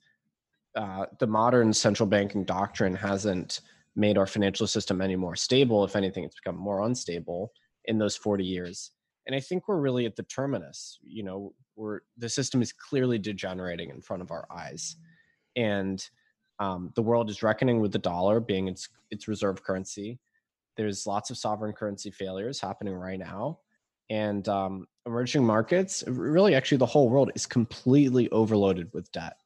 [0.77, 3.63] Uh, the modern central banking doctrine hasn't
[3.97, 5.83] made our financial system any more stable.
[5.83, 7.51] If anything, it's become more unstable
[7.87, 8.91] in those 40 years.
[9.27, 10.99] And I think we're really at the terminus.
[11.03, 14.97] You know, we're the system is clearly degenerating in front of our eyes,
[15.57, 16.07] and
[16.59, 20.19] um, the world is reckoning with the dollar being its its reserve currency.
[20.77, 23.61] There's lots of sovereign currency failures happening right now,
[24.11, 29.37] and um, emerging markets, really, actually, the whole world is completely overloaded with debt,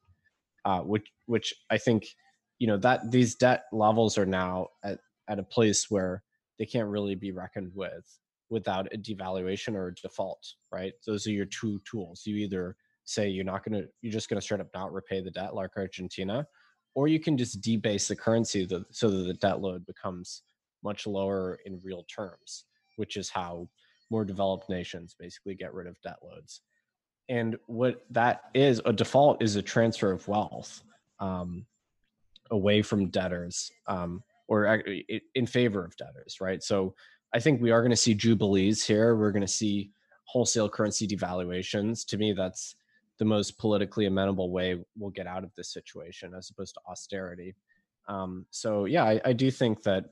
[0.65, 2.07] uh, which which I think
[2.59, 6.23] you know that these debt levels are now at, at a place where
[6.57, 8.19] they can't really be reckoned with
[8.49, 10.93] without a devaluation or a default right?
[11.05, 12.23] Those are your two tools.
[12.25, 12.75] You either
[13.09, 15.55] say you're not going to you're just going to straight up not repay the debt
[15.55, 16.45] like argentina
[16.99, 20.43] or you can just debase the currency so that the debt load becomes
[20.83, 22.65] much lower in real terms
[22.97, 23.67] which is how
[24.09, 26.61] more developed nations basically get rid of debt loads
[27.29, 30.81] and what that is a default is a transfer of wealth
[31.19, 31.65] um,
[32.51, 34.81] away from debtors um, or
[35.35, 36.63] in favor of debtors, right?
[36.63, 36.95] So
[37.33, 39.15] I think we are going to see jubilees here.
[39.15, 39.91] We're going to see
[40.25, 42.05] wholesale currency devaluations.
[42.07, 42.75] To me, that's
[43.19, 47.53] the most politically amenable way we'll get out of this situation as opposed to austerity.
[48.07, 50.05] Um, so yeah, I, I, do think that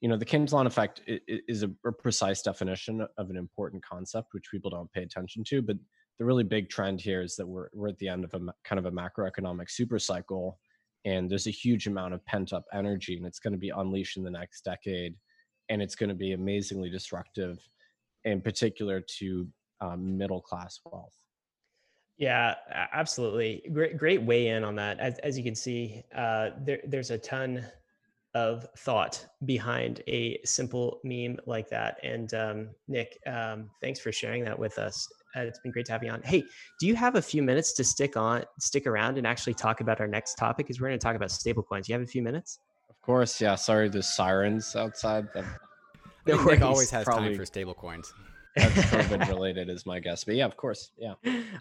[0.00, 4.70] you know the Cantillon effect is a, precise definition of an important concept which people
[4.70, 5.62] don't pay attention to.
[5.62, 5.76] But
[6.18, 8.78] the really big trend here is that we're we're at the end of a kind
[8.78, 10.58] of a macroeconomic super cycle
[11.04, 14.16] and there's a huge amount of pent up energy and it's going to be unleashed
[14.16, 15.14] in the next decade
[15.68, 17.58] and it's going to be amazingly disruptive
[18.24, 19.46] in particular to
[19.80, 21.14] um, middle class wealth
[22.18, 22.54] yeah
[22.92, 27.10] absolutely great great weigh in on that as, as you can see uh, there, there's
[27.10, 27.64] a ton
[28.34, 34.44] of thought behind a simple meme like that and um, nic um, thanks for sharing
[34.44, 36.22] that with us uh, it's been great to have you on.
[36.22, 36.44] Hey,
[36.78, 40.00] do you have a few minutes to stick on, stick around, and actually talk about
[40.00, 40.66] our next topic?
[40.66, 41.88] Because we're going to talk about stablecoins.
[41.88, 42.60] You have a few minutes?
[42.88, 43.56] Of course, yeah.
[43.56, 45.26] Sorry, the sirens outside.
[46.26, 48.12] No Nic always has probably, time for stablecoins.
[48.56, 50.24] That's COVID related, is my guess.
[50.24, 51.14] But yeah, of course, yeah.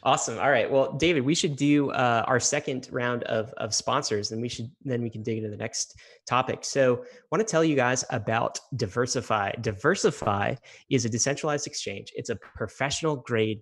[0.04, 0.38] Awesome.
[0.40, 0.70] All right.
[0.70, 4.70] Well, David, we should do uh, our second round of of sponsors, and we should
[4.84, 6.64] then we can dig into the next topic.
[6.64, 9.62] So, I want to tell you guys about DeversiFi.
[9.62, 10.58] DeversiFi
[10.90, 12.12] is a decentralized exchange.
[12.16, 13.62] It's a professional grade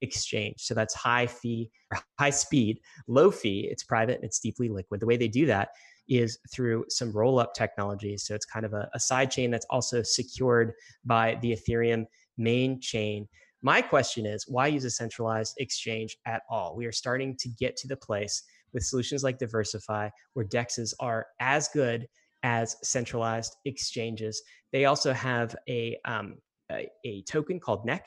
[0.00, 0.56] exchange.
[0.58, 1.70] So that's high fee
[2.18, 3.68] high speed, low fee.
[3.70, 5.00] It's private and it's deeply liquid.
[5.00, 5.70] The way they do that
[6.08, 8.16] is through some roll up technology.
[8.16, 10.72] So it's kind of a, a side chain that's also secured
[11.04, 12.06] by the Ethereum
[12.38, 13.28] main chain.
[13.62, 16.74] My question is why use a centralized exchange at all?
[16.76, 18.42] We are starting to get to the place
[18.72, 22.06] with solutions like DeversiFi where DEXs are as good
[22.42, 24.42] as centralized exchanges.
[24.72, 26.36] They also have a, um,
[26.70, 28.06] a, a, token called NEC,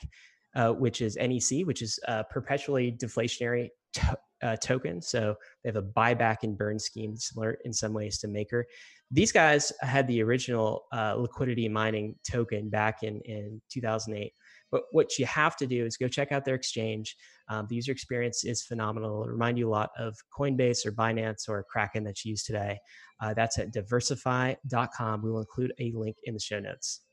[0.54, 5.00] uh, which is NEC, which is a perpetually deflationary to- uh, token.
[5.00, 8.66] So they have a buyback and burn scheme similar in some ways to Maker.
[9.10, 14.32] These guys had the original uh, liquidity mining token back in, in 2008.
[14.72, 17.16] But what you have to do is go check out their exchange.
[17.48, 19.22] Um, the user experience is phenomenal.
[19.22, 22.78] It'll remind you a lot of Coinbase or Binance or Kraken that you use today.
[23.22, 25.22] Uh, that's at deversifi.com.
[25.22, 27.05] We will include a link in the show notes.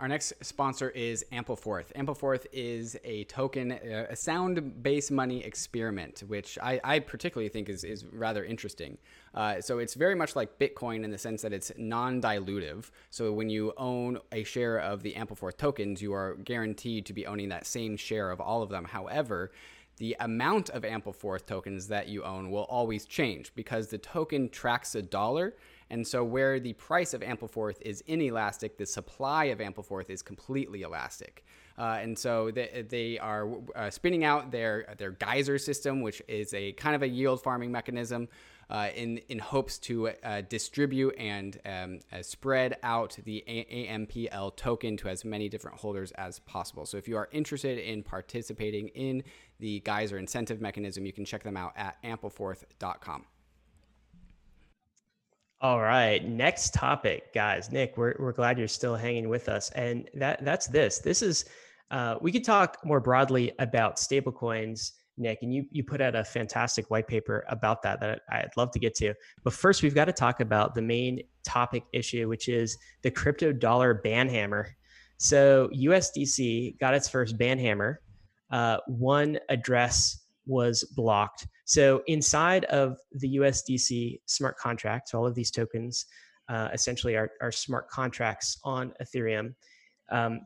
[0.00, 1.92] Our next sponsor is Ampleforth.
[1.94, 7.68] Ampleforth is a token, uh, a sound based money experiment, which I, I, particularly think
[7.68, 8.98] is, is rather interesting.
[9.34, 12.90] Uh, so it's very much like Bitcoin in the sense that it's non dilutive.
[13.10, 17.26] So when you own a share of the Ampleforth tokens, you are guaranteed to be
[17.26, 18.84] owning that same share of all of them.
[18.84, 19.50] However,
[19.96, 24.94] the amount of Ampleforth tokens that you own will always change because the token tracks
[24.94, 25.54] a dollar
[25.90, 30.82] and so, where the price of Ampleforth is inelastic, the supply of Ampleforth is completely
[30.82, 31.44] elastic.
[31.78, 36.52] Uh, and so they, they are uh, spinning out their their geyser system, which is
[36.52, 38.28] a kind of a yield farming mechanism,
[38.68, 44.96] uh, in in hopes to uh, distribute and um, uh, spread out the AMPL token
[44.98, 46.84] to as many different holders as possible.
[46.84, 49.22] So if you are interested in participating in
[49.60, 53.24] the geyser incentive mechanism, you can check them out at ampleforth.com.
[55.60, 57.72] All right, next topic, guys.
[57.72, 61.00] Nick, we're we're glad you're still hanging with us, and that that's this.
[61.00, 61.46] This is
[61.90, 66.22] uh, we could talk more broadly about stablecoins, Nick, and you you put out a
[66.22, 69.14] fantastic white paper about that that I'd love to get to.
[69.42, 73.52] But first, we've got to talk about the main topic issue, which is the crypto
[73.52, 74.76] dollar ban hammer.
[75.16, 78.00] So USDC got its first ban hammer.
[78.52, 81.48] Uh, one address was blocked.
[81.68, 86.06] So inside of the USDC smart contract, all of these tokens
[86.48, 89.54] uh, essentially are, are smart contracts on Ethereum.
[90.10, 90.40] Um,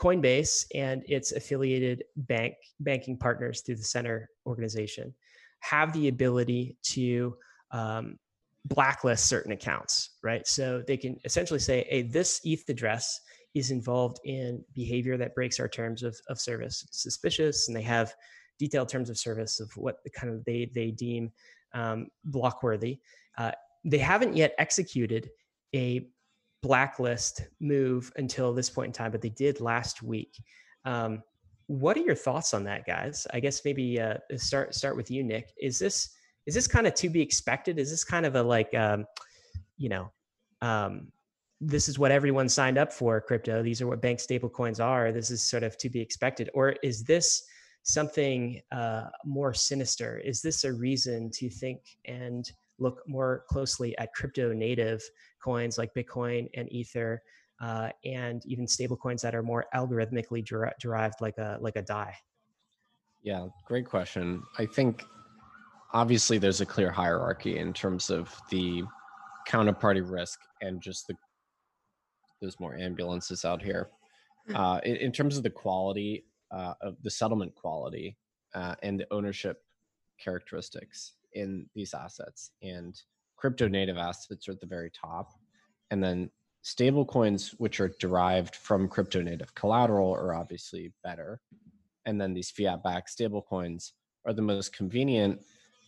[0.00, 5.12] Coinbase and its affiliated bank banking partners through the Center organization
[5.58, 7.34] have the ability to
[7.72, 8.16] um,
[8.64, 10.46] blacklist certain accounts, right?
[10.46, 13.20] So they can essentially say, "Hey, this ETH address
[13.54, 18.14] is involved in behavior that breaks our terms of, of service, suspicious," and they have
[18.58, 21.30] detailed terms of service of what kind of they they deem
[21.74, 22.98] um, blockworthy.
[23.36, 23.52] Uh,
[23.84, 25.30] they haven't yet executed
[25.74, 26.08] a
[26.62, 30.42] blacklist move until this point in time, but they did last week.
[30.84, 31.22] Um,
[31.66, 33.26] what are your thoughts on that, guys?
[33.32, 35.52] I guess maybe uh, start start with you, Nick.
[35.60, 36.10] Is this
[36.46, 37.78] is this kind of to be expected?
[37.78, 39.04] Is this kind of a like, um,
[39.76, 40.10] you know,
[40.62, 41.12] um,
[41.60, 43.20] this is what everyone signed up for?
[43.20, 43.62] Crypto.
[43.62, 45.12] These are what bank stable coins are.
[45.12, 47.44] This is sort of to be expected, or is this
[47.88, 50.18] something uh, more sinister?
[50.18, 55.02] Is this a reason to think and look more closely at crypto native
[55.42, 57.22] coins like Bitcoin and Ether,
[57.60, 61.82] uh, and even stable coins that are more algorithmically der- derived, like a like a
[61.82, 62.14] DAI?
[63.22, 64.42] Yeah, great question.
[64.58, 65.04] I think
[65.92, 68.84] obviously there's a clear hierarchy in terms of the
[69.48, 71.14] counterparty risk and just the
[72.40, 73.88] there's more ambulances out here.
[74.54, 78.16] Uh, in, in, terms of the quality uh, of the settlement quality
[78.54, 79.62] uh, and the ownership
[80.22, 82.50] characteristics in these assets.
[82.62, 83.00] And
[83.36, 85.32] crypto native assets are at the very top.
[85.90, 86.30] And then
[86.62, 91.40] stable coins, which are derived from crypto native collateral, are obviously better.
[92.06, 93.92] And then these fiat backed stable coins
[94.26, 95.40] are the most convenient,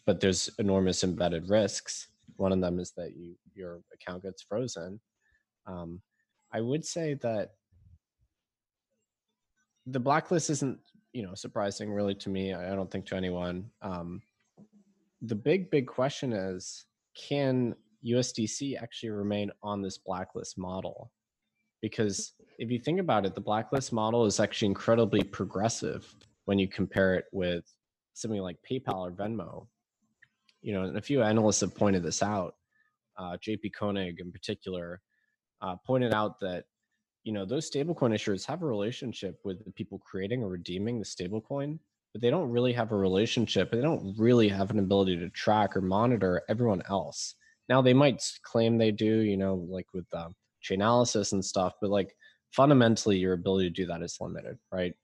[0.06, 2.08] but there's enormous embedded risks.
[2.36, 5.00] One of them is that you your account gets frozen.
[5.66, 6.00] Um,
[6.52, 7.50] I would say that
[9.86, 10.78] the blacklist isn't
[11.12, 14.22] you know surprising really to me i don't think to anyone um,
[15.22, 17.74] the big big question is can
[18.04, 21.10] usdc actually remain on this blacklist model?
[21.80, 26.68] Because if you think about it the blacklist model is actually incredibly progressive when you
[26.68, 27.64] compare it with
[28.14, 29.66] something like paypal or venmo.
[30.62, 32.54] You know and a few analysts have pointed this out
[33.18, 35.00] uh, JP Koning in particular
[35.62, 36.64] uh, pointed out that
[37.24, 41.04] you know those stablecoin issuers have a relationship with the people creating or redeeming the
[41.04, 41.78] stablecoin
[42.12, 45.76] but they don't really have a relationship they don't really have an ability to track
[45.76, 47.34] or monitor everyone else
[47.68, 51.90] now they might claim they do you know like with um, Chainalysis and stuff but
[51.90, 52.14] like
[52.52, 54.94] fundamentally your ability to do that is limited right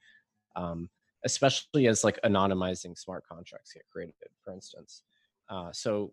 [0.57, 0.89] um,
[1.27, 5.03] especially as like anonymizing smart contracts get created, for instance.
[5.51, 6.13] Uh, so,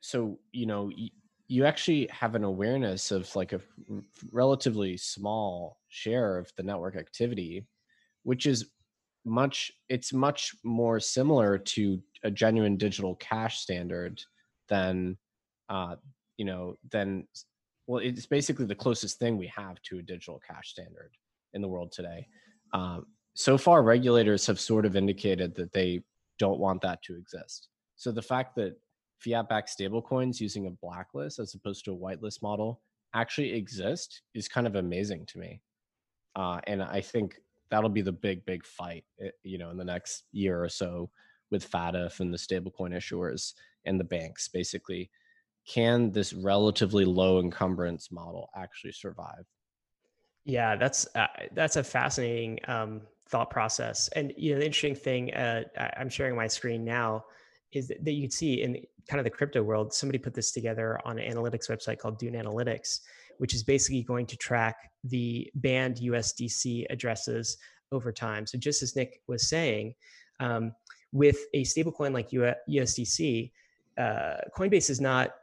[0.00, 0.90] so you know,
[1.52, 3.60] you actually have an awareness of like a
[4.30, 7.66] relatively small share of the network activity,
[8.22, 8.70] which is
[9.26, 14.22] much it's much more similar to a genuine digital cash standard
[14.70, 15.18] than
[15.68, 15.96] uh,
[16.38, 17.28] you know than
[17.86, 21.10] well it's basically the closest thing we have to a digital cash standard
[21.52, 22.26] in the world today.
[22.72, 26.00] Um, so far regulators have sort of indicated that they
[26.38, 27.68] don't want that to exist.
[27.96, 28.74] So the fact that
[29.22, 32.80] fiat backed stablecoins using a blacklist as opposed to a whitelist model
[33.14, 35.60] actually exist is kind of amazing to me.
[36.34, 37.36] Uh, and i think
[37.72, 41.10] that'll be the big big fight eh, you know in the next year or so
[41.50, 43.52] with FATF and the stablecoin issuers
[43.84, 45.10] and the banks basically.
[45.68, 49.44] Can this relatively low encumbrance model actually survive?
[50.44, 54.08] Yeah that's uh, that's a fascinating um, thought process.
[54.08, 55.64] And you know the interesting thing uh,
[55.96, 57.24] i'm sharing my screen now
[57.72, 60.52] is that, that you can see in kind of the crypto world somebody put this
[60.52, 63.00] together on an analytics website called dune analytics
[63.38, 67.58] which is basically going to track the banned USDC addresses
[67.90, 68.46] over time.
[68.46, 69.94] So just as Nick was saying,
[70.40, 70.72] um,
[71.12, 73.50] with a stablecoin like USDC,
[73.98, 75.34] uh, Coinbase is not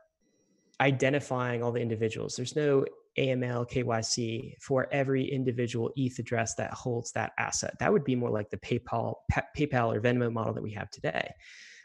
[0.81, 2.35] identifying all the individuals.
[2.35, 2.85] There's no
[3.17, 7.75] AML KYC for every individual ETH address that holds that asset.
[7.79, 9.15] That would be more like the PayPal,
[9.57, 11.29] PayPal or Venmo model that we have today.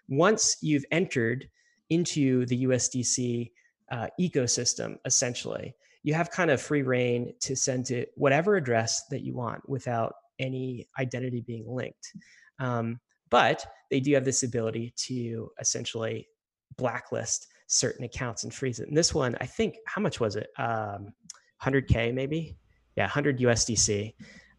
[0.08, 1.48] Once you've entered
[1.90, 3.50] into the USDC
[3.90, 9.22] uh, ecosystem, essentially, you have kind of free reign to send to whatever address that
[9.22, 12.12] you want without any identity being linked.
[12.58, 16.28] Um, but they do have this ability to essentially
[16.76, 18.88] blacklist certain accounts and freeze it.
[18.88, 20.48] And this one, I think, how much was it?
[20.58, 21.12] Um,
[21.62, 22.56] 100K maybe?
[22.96, 24.14] Yeah, 100 USDC.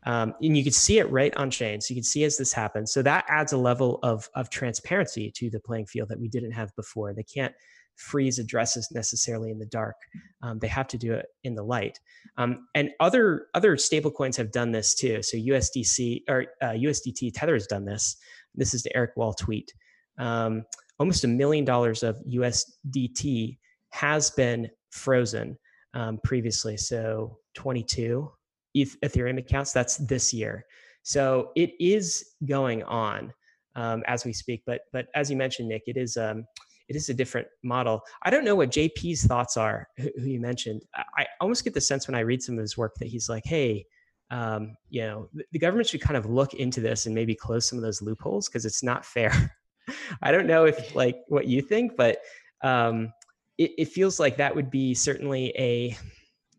[0.05, 1.81] Um, and you can see it right on chain.
[1.81, 2.93] So you can see as this happens.
[2.93, 6.51] So that adds a level of, of transparency to the playing field that we didn't
[6.51, 7.13] have before.
[7.13, 7.53] They can't
[7.95, 9.95] freeze addresses necessarily in the dark.
[10.41, 11.99] Um, they have to do it in the light.
[12.37, 15.23] Um, and other other stablecoins have done this too.
[15.23, 18.17] So USDC or uh, USDT Tether has done this.
[18.53, 19.73] This is the Eric Wall tweet.
[20.17, 20.63] Um,
[20.99, 23.57] almost a million dollars of USDT
[23.89, 25.57] has been frozen
[25.93, 26.77] um, previously.
[26.77, 28.29] So 22
[28.75, 29.73] Ethereum accounts.
[29.73, 30.65] That's this year.
[31.03, 33.33] So it is going on
[33.75, 34.63] um, as we speak.
[34.65, 36.45] But but as you mentioned, Nick, it is um,
[36.87, 38.01] it is a different model.
[38.23, 40.83] I don't know what JP's thoughts are, who, who you mentioned.
[40.95, 43.43] I, almost get the sense when I read some of his work that he's like,
[43.45, 43.85] hey,
[44.31, 47.77] um, you know, the government should kind of look into this and maybe close some
[47.77, 49.55] of those loopholes because it's not fair.
[50.21, 52.17] I don't know if like what you think, but
[52.63, 53.11] um,
[53.57, 55.95] it, it, feels like that would be certainly a,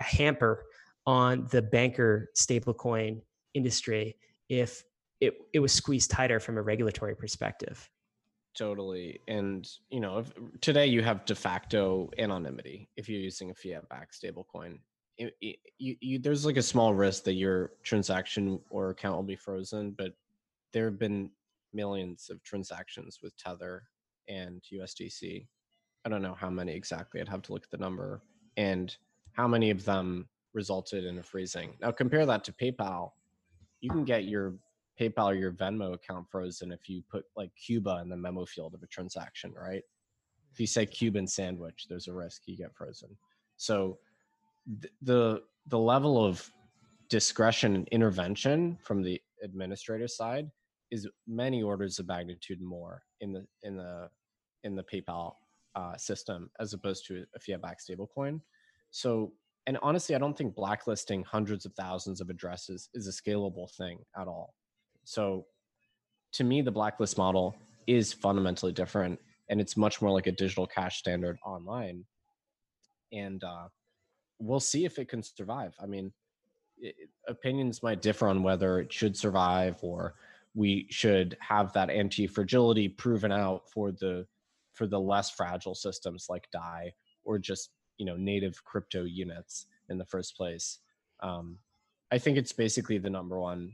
[0.00, 0.65] a hamper
[1.06, 3.20] on the banker stablecoin
[3.54, 4.16] industry
[4.48, 4.84] if
[5.20, 7.88] it, it was squeezed tighter from a regulatory perspective.
[8.56, 9.20] Totally.
[9.28, 13.88] And, you know, if, today you have de facto anonymity if you're using a fiat
[13.88, 14.78] backed stablecoin.
[16.20, 20.12] There's like a small risk that your transaction or account will be frozen, but
[20.72, 21.30] there have been
[21.72, 23.84] millions of transactions with Tether
[24.28, 25.46] and USDC.
[26.04, 27.20] I don't know how many exactly.
[27.20, 28.22] I'd have to look at the number
[28.56, 28.94] and
[29.32, 31.74] how many of them resulted in a freezing.
[31.80, 33.12] Now compare that to PayPal.
[33.80, 34.54] You can get your
[34.98, 38.74] PayPal or your Venmo account frozen if you put like Cuba in the memo field
[38.74, 39.82] of a transaction, right?
[40.52, 43.10] If you say Cuban sandwich, there's a risk you get frozen.
[43.58, 43.98] So
[44.80, 46.50] th- the the level of
[47.10, 50.50] discretion and intervention from the administrator side
[50.90, 54.08] is many orders of magnitude more in the in the
[54.64, 55.34] in the PayPal
[55.74, 58.40] uh, system as opposed to a fiat-backed stablecoin.
[58.90, 59.32] So,
[59.66, 63.98] and honestly, I don't think blacklisting hundreds of thousands of addresses is a scalable thing
[64.18, 64.54] at all.
[65.04, 65.46] So
[66.34, 67.56] to me, the blacklist model
[67.86, 72.04] is fundamentally different and it's much more like a digital cash standard online.
[73.12, 73.68] And uh,
[74.38, 75.74] we'll see if it can survive.
[75.80, 76.12] I mean,
[76.78, 76.94] it,
[77.26, 80.14] opinions might differ on whether it should survive or
[80.54, 84.26] we should have that anti-fragility proven out for the
[84.72, 86.92] for the less fragile systems like DAI
[87.24, 90.78] or just you know native crypto units in the first place.
[91.20, 91.58] Um,
[92.10, 93.72] I think it's basically the number one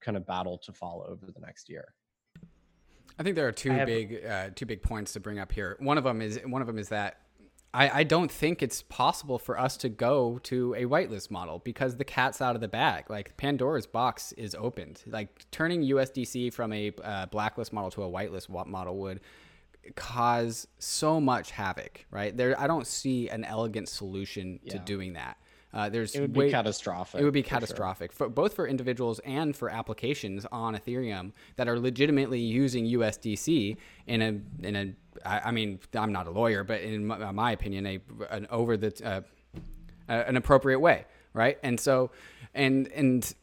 [0.00, 1.94] kind of battle to follow over the next year.
[3.18, 5.76] I think there are two have, big uh, two big points to bring up here.
[5.80, 7.18] One of them is one of them is that
[7.74, 11.96] I, I don't think it's possible for us to go to a whitelist model because
[11.96, 13.08] the cat's out of the bag.
[13.08, 15.02] Like Pandora's box is opened.
[15.06, 19.20] Like turning USDC from a uh, blacklist model to a whitelist model would
[19.96, 22.06] cause so much havoc.
[22.10, 24.72] Right there, I don't see an elegant solution yeah.
[24.72, 25.36] to doing that.
[25.74, 27.20] Uh, there's it would be way, catastrophic.
[27.20, 31.66] It would be for catastrophic for both for individuals and for applications on Ethereum that
[31.66, 33.76] are legitimately using USDC
[34.06, 34.94] in a in a.
[35.24, 38.76] I, I mean, I'm not a lawyer, but in my, my opinion, a an over
[38.76, 39.22] the uh,
[40.08, 41.58] an appropriate way, right?
[41.62, 42.10] And so,
[42.54, 43.34] and and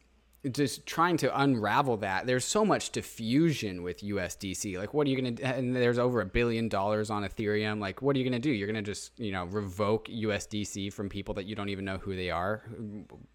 [0.52, 5.20] just trying to unravel that there's so much diffusion with USDC like what are you
[5.20, 7.78] going to and there's over a billion dollars on ethereum.
[7.78, 8.50] Like what are you going to do?
[8.50, 11.98] You're going to just you know revoke USDC from people that you don't even know
[11.98, 12.62] who they are.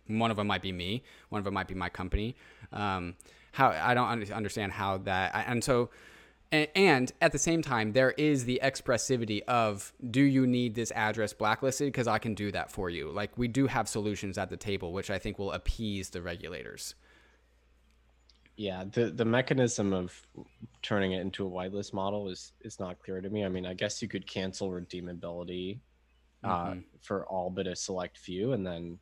[0.07, 1.03] One of them might be me.
[1.29, 2.35] One of them might be my company.
[2.71, 3.15] Um,
[3.51, 5.91] how I don't understand how that and so
[6.51, 11.33] and, at the same time, there is the expressivity of do you need this address
[11.33, 11.87] blacklisted?
[11.87, 13.11] Because I can do that for you.
[13.11, 16.95] Like we do have solutions at the table, which I think will appease the regulators.
[18.57, 20.25] Yeah, the the mechanism of
[20.81, 23.43] turning it into a whitelist model is is not clear to me.
[23.43, 25.79] I mean, I guess you could cancel redeemability
[26.43, 26.79] uh, mm-hmm.
[27.01, 28.97] for all but a select few, and then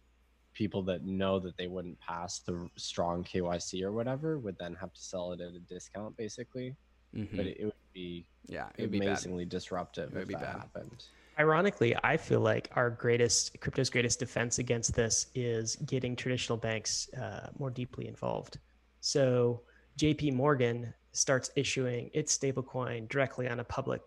[0.53, 4.93] people that know that they wouldn't pass the strong KYC or whatever would then have
[4.93, 6.75] to sell it at a discount, basically
[7.15, 7.35] mm-hmm.
[7.35, 10.55] but it, it, would be yeah, it would amazingly be disruptive it if that bad.
[10.55, 11.05] happened.
[11.39, 17.09] Ironically, I feel like our greatest crypto's greatest defense against this is getting traditional banks
[17.15, 18.59] uh, more deeply involved.
[19.01, 19.61] So
[19.97, 24.01] JP Morgan starts issuing its stablecoin directly on a public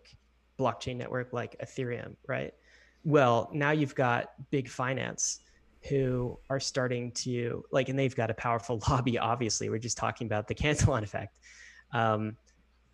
[0.57, 2.53] blockchain network like Ethereum, right?
[3.03, 5.39] Well, now you've got big finance
[5.87, 9.17] who are starting to like, and they've got a powerful lobby.
[9.17, 11.37] Obviously, we're just talking about the Cantillon effect.
[11.93, 12.35] Um,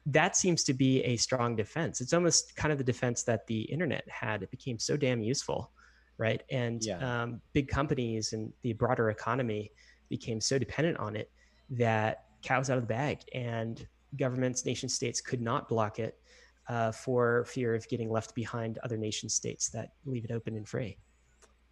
[0.05, 2.01] that seems to be a strong defense.
[2.01, 4.43] It's almost kind of the defense that the internet had.
[4.43, 5.71] It became so damn useful,
[6.17, 6.43] right?
[6.51, 7.23] And yeah.
[7.23, 9.71] um, big companies and the broader economy
[10.09, 11.31] became so dependent on it
[11.69, 13.87] that cows out of the bag, and
[14.17, 16.19] governments, nation states could not block it
[16.67, 20.67] uh, for fear of getting left behind other nation states that leave it open and
[20.67, 20.97] free.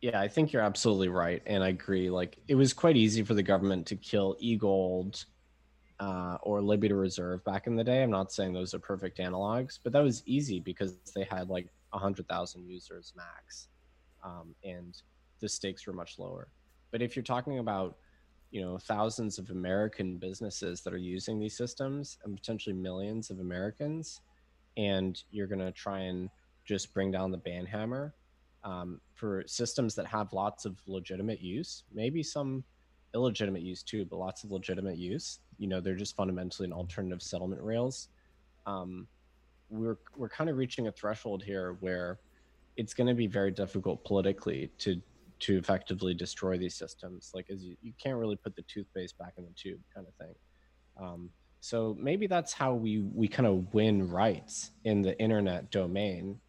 [0.01, 2.09] Yeah, I think you're absolutely right, and I agree.
[2.09, 5.25] Like it was quite easy for the government to kill e-gold
[6.01, 8.01] uh, or Liberty Reserve back in the day.
[8.01, 11.67] I'm not saying those are perfect analogs, but that was easy because they had like
[11.91, 13.67] 100,000 users max,
[14.23, 14.99] um, and
[15.39, 16.47] the stakes were much lower.
[16.89, 17.97] But if you're talking about
[18.49, 23.39] you know thousands of American businesses that are using these systems and potentially millions of
[23.39, 24.21] Americans,
[24.77, 26.31] and you're going to try and
[26.65, 28.15] just bring down the ban hammer
[28.63, 32.63] um, for systems that have lots of legitimate use, maybe some
[33.13, 35.39] illegitimate use too, but lots of legitimate use.
[35.61, 38.09] You know, they're just fundamentally an alternative settlement rails.
[38.65, 39.07] Um,
[39.69, 42.17] we're we're kind of reaching a threshold here where
[42.77, 44.99] it's going to be very difficult politically to
[45.41, 47.31] to effectively destroy these systems.
[47.35, 50.15] Like, as you, you can't really put the toothpaste back in the tube, kind of
[50.15, 50.35] thing.
[50.99, 56.39] Um, so maybe that's how we we kind of win rights in the internet domain.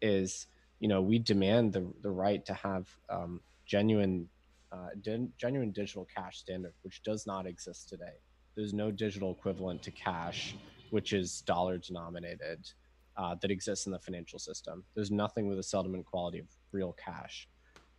[0.00, 0.46] Is
[0.80, 4.26] you know we demand the the right to have um, genuine
[4.72, 4.88] uh,
[5.36, 8.16] genuine digital cash standard, which does not exist today.
[8.56, 10.54] There's no digital equivalent to cash,
[10.90, 12.70] which is dollar denominated,
[13.16, 14.84] uh, that exists in the financial system.
[14.94, 17.48] There's nothing with a settlement quality of real cash.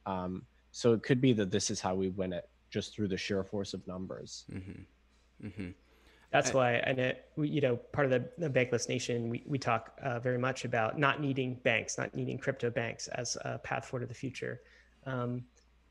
[0.05, 3.17] Um, so it could be that this is how we win it, just through the
[3.17, 4.45] sheer force of numbers.
[4.51, 5.47] Mm-hmm.
[5.47, 5.69] Mm-hmm.
[6.31, 9.97] That's why, and it, you know, part of the, the bankless nation, we, we talk
[10.03, 14.01] uh, very much about not needing banks, not needing crypto banks as a path forward
[14.01, 14.59] to the future.
[15.05, 15.45] Um,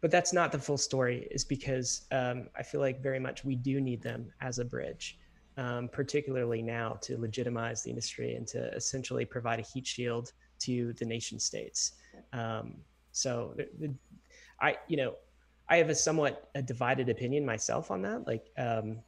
[0.05, 3.57] but that's not the full story is because um, i feel like very much we
[3.57, 5.18] do need them as a bridge
[5.57, 10.92] um, particularly now to legitimize the industry and to essentially provide a heat shield to
[10.94, 11.92] the nation states.
[12.32, 12.76] Um,
[13.12, 13.94] so the, the,
[14.61, 15.14] i you know
[15.68, 18.26] i have a somewhat a divided opinion myself on that.
[18.26, 18.98] Like um,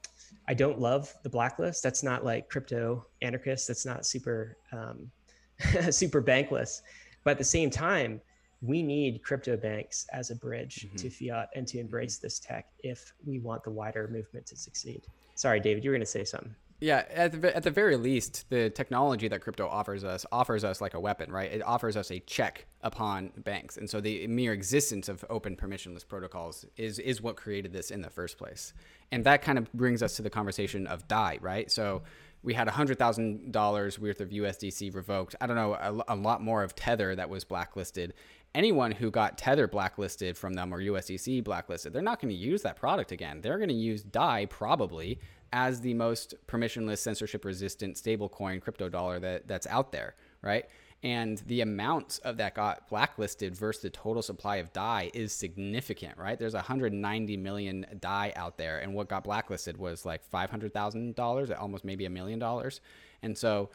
[0.48, 1.82] i don't love the blacklist.
[1.82, 5.10] That's not like crypto anarchist that's not super um,
[5.90, 6.82] super bankless.
[7.24, 8.20] But at the same time
[8.62, 10.96] we need crypto banks as a bridge mm-hmm.
[10.96, 15.02] to fiat and to embrace this tech if we want the wider movement to succeed.
[15.34, 16.54] Sorry, David, you were going to say something.
[16.78, 20.82] Yeah, at the, at the very least, the technology that crypto offers us offers us
[20.82, 21.50] like a weapon, right?
[21.50, 26.06] It offers us a check upon banks, and so the mere existence of open permissionless
[26.06, 28.74] protocols is is what created this in the first place.
[29.10, 31.70] And that kind of brings us to the conversation of DAI, right?
[31.70, 32.02] So
[32.42, 35.34] we had $100,000 worth of USDC revoked.
[35.40, 38.14] I don't know, a, a, lot more of Tether that was blacklisted
[38.56, 42.62] anyone who got Tether blacklisted from them or USDC blacklisted, they're not going to use
[42.62, 43.40] that product again.
[43.42, 45.20] They're going to use DAI probably
[45.52, 50.64] as the most permissionless, censorship resistant stablecoin crypto dollar that, that's out there, right?
[51.02, 56.16] And the amount of that got blacklisted versus the total supply of DAI is significant,
[56.16, 56.38] right?
[56.38, 62.06] There's 190 million DAI out there, and what got blacklisted was like $500,000, almost maybe
[62.06, 62.80] a million dollars.
[63.22, 63.68] And so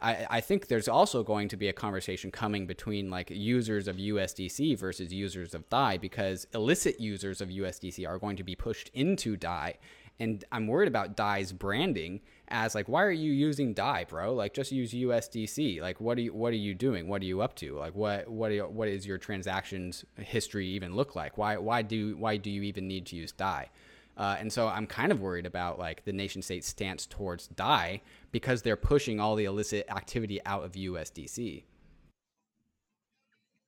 [0.00, 3.96] I, I think there's also going to be a conversation coming between like users of
[3.96, 8.90] USDC versus users of DAI because illicit users of USDC are going to be pushed
[8.94, 9.74] into DAI.
[10.20, 14.34] And I'm worried about DAI's branding as like, why are you using DAI, bro?
[14.34, 15.80] Like, just use USDC.
[15.80, 17.08] Like, what are you what are you doing?
[17.08, 17.76] What are you up to?
[17.76, 21.38] Like, what what you, what is your transactions history even look like?
[21.38, 23.68] Why why do why do you even need to use DAI?
[24.18, 28.02] Uh, and so I'm kind of worried about like the nation state stance towards DAI
[28.32, 31.62] because they're pushing all the illicit activity out of USDC.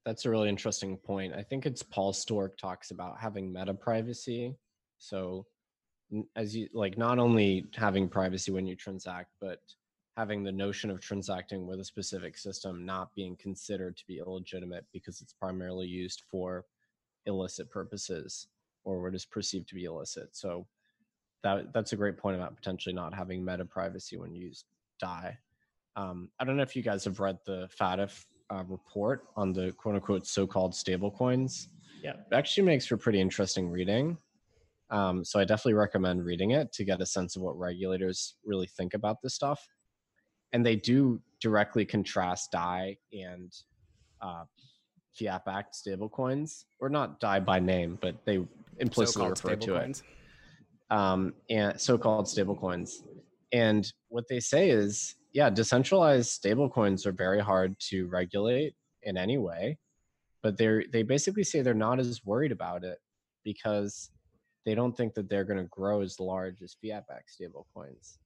[0.04, 1.34] That's a really interesting point.
[1.34, 4.56] I think it's Paul Sztorc talks about having meta privacy.
[4.98, 5.46] So
[6.34, 9.60] as you like not only having privacy when you transact, but
[10.16, 14.84] having the notion of transacting with a specific system not being considered to be illegitimate
[14.92, 16.64] because it's primarily used for
[17.26, 18.48] illicit purposes
[18.84, 20.28] or what is perceived to be illicit.
[20.32, 20.66] So
[21.42, 24.64] that that's a great point about potentially not having meta privacy when you use
[25.00, 25.38] DAI.
[25.96, 29.72] Um, I don't know if you guys have read the FATF uh, report on the
[29.72, 31.68] quote unquote so-called stablecoins.
[32.02, 34.16] Yeah, it actually makes for pretty interesting reading.
[34.90, 38.66] Um, so I definitely recommend reading it to get a sense of what regulators really
[38.66, 39.66] think about this stuff.
[40.52, 43.52] And they do directly contrast DAI and
[44.20, 44.44] uh,
[45.16, 48.40] fiat backed stablecoins, or not DAI by name, but they
[48.80, 50.02] implicitly refer to it.
[50.90, 53.04] Um, and so-called stablecoins.
[53.52, 59.38] And what they say is, yeah, decentralized stablecoins are very hard to regulate in any
[59.38, 59.78] way,
[60.42, 62.98] but they're they basically say they're not as worried about it
[63.44, 64.10] because
[64.66, 68.18] they don't think that they're going to grow as large as fiat-backed stablecoins.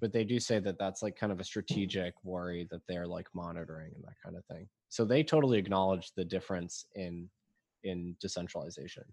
[0.00, 3.28] But they do say that that's like kind of a strategic worry that they're like
[3.34, 4.68] monitoring and that kind of thing.
[4.90, 7.28] So they totally acknowledge the difference in
[7.84, 9.04] in decentralization.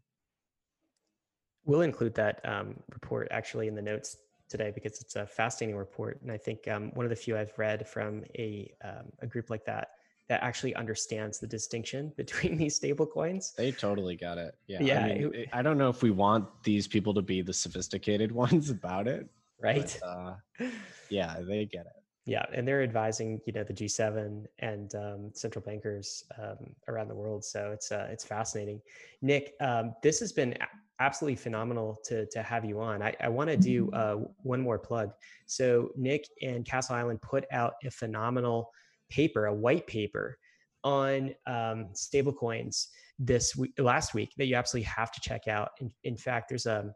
[1.65, 4.17] We'll include that um, report actually in the notes
[4.49, 7.57] today because it's a fascinating report, and I think um, one of the few I've
[7.57, 9.89] read from a um, a group like that
[10.29, 13.53] that actually understands the distinction between these stable coins.
[13.57, 14.55] They totally got it.
[14.67, 14.81] Yeah.
[14.81, 15.03] Yeah.
[15.03, 18.69] I, mean, I don't know if we want these people to be the sophisticated ones
[18.69, 19.27] about it.
[19.61, 19.99] Right.
[20.01, 20.69] But, uh,
[21.09, 21.93] yeah, they get it.
[22.25, 27.15] Yeah, and they're advising you know the G7 and um, central bankers um, around the
[27.15, 27.43] world.
[27.43, 28.81] So it's uh, it's fascinating.
[29.23, 30.55] Nick, um, this has been
[30.99, 33.01] absolutely phenomenal to to have you on.
[33.01, 35.11] I, I want to do uh, one more plug.
[35.45, 38.69] So Nick and Castle Island put out a phenomenal
[39.09, 40.37] paper, a white paper
[40.83, 42.87] on um, stablecoins
[43.17, 45.71] this week, last week that you absolutely have to check out.
[45.81, 46.93] In, in fact, there's a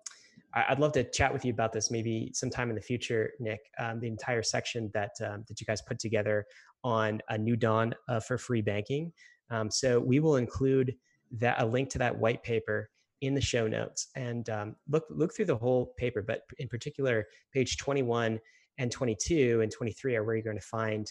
[0.55, 3.59] I'd love to chat with you about this maybe sometime in the future, Nick.
[3.79, 6.45] Um, the entire section that um, that you guys put together
[6.83, 9.11] on a new dawn uh, for free banking.
[9.49, 10.95] Um, so we will include
[11.39, 12.89] that a link to that white paper
[13.23, 16.21] in the show notes and um, look look through the whole paper.
[16.21, 18.39] But in particular, page 21
[18.77, 21.07] and 22 and 23 are where you're going to find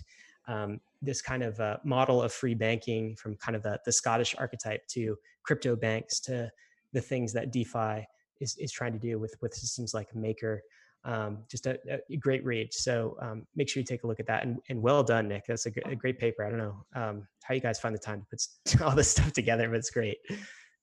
[0.46, 4.34] um, this kind of uh, model of free banking from kind of the, the Scottish
[4.38, 6.50] archetype to crypto banks to
[6.92, 8.06] the things that DeFi
[8.40, 10.62] is, is trying to do with with systems like Maker.
[11.04, 12.72] Um, just a, a, great read.
[12.72, 14.44] So um, make sure you take a look at that.
[14.44, 15.46] And, and well done, Nick.
[15.48, 16.44] That's a, g- a great paper.
[16.44, 19.32] I don't know um, how you guys find the time to put all this stuff
[19.32, 20.18] together, but it's great.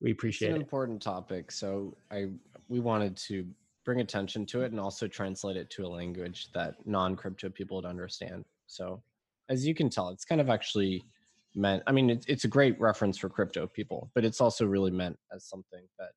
[0.02, 0.64] We appreciate it's an it.
[0.64, 1.52] important topic.
[1.52, 2.28] So I
[2.68, 3.46] we wanted to
[3.86, 7.86] bring attention to it and also translate it to a language that non-crypto people would
[7.86, 8.46] understand.
[8.68, 9.02] So
[9.50, 11.04] as you can tell, it's kind of actually
[11.56, 11.84] meant.
[11.88, 15.18] I mean, it's it's a great reference for crypto people, but it's also really meant
[15.34, 16.12] as something that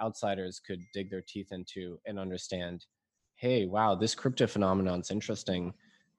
[0.00, 2.86] outsiders could dig their teeth into and understand
[3.36, 5.72] hey wow this crypto phenomenon is interesting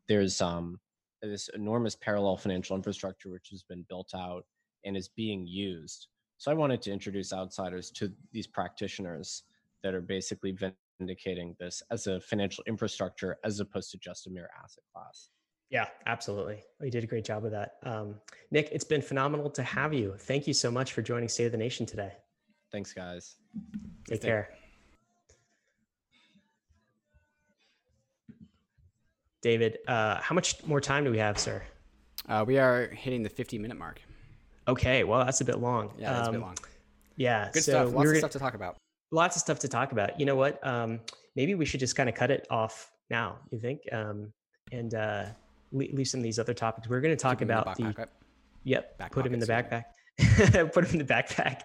[0.08, 0.80] there's um
[1.22, 4.46] this enormous parallel financial infrastructure which has been built out
[4.86, 6.08] and is being used
[6.42, 9.44] so i wanted to introduce outsiders to these practitioners
[9.84, 10.58] that are basically
[11.00, 15.30] vindicating this as a financial infrastructure as opposed to just a mere asset class
[15.72, 16.62] yeah, absolutely.
[16.82, 17.76] You did a great job of that.
[17.84, 18.16] Um,
[18.52, 20.16] Nick, it's been phenomenal to have you.
[20.20, 22.12] Thank you so much for joining State of the Nation today.
[22.74, 23.38] Thanks, guys.
[24.10, 24.50] Take care.
[29.42, 31.64] David, uh, how much more time do we have, sir?
[32.28, 34.02] Uh, we are hitting the 50 minute mark.
[34.68, 35.92] Okay, well, that's a bit long.
[35.98, 36.58] Yeah, that's um, a bit um, long.
[37.18, 37.94] Yeah, good so stuff.
[37.94, 38.78] Lots of stuff to talk about.
[39.12, 40.20] Lots of stuff to talk about.
[40.20, 40.66] You know what?
[40.66, 41.00] Um,
[41.36, 43.38] maybe we should just kind of cut it off now.
[43.52, 43.82] You think?
[43.92, 44.32] Um,
[44.72, 45.26] and uh,
[45.72, 46.88] leave some of these other topics.
[46.88, 47.84] We're going to talk about the.
[47.84, 48.08] the
[48.64, 48.98] yep.
[48.98, 49.84] Back put them in the backpack.
[50.72, 51.62] put them in the backpack.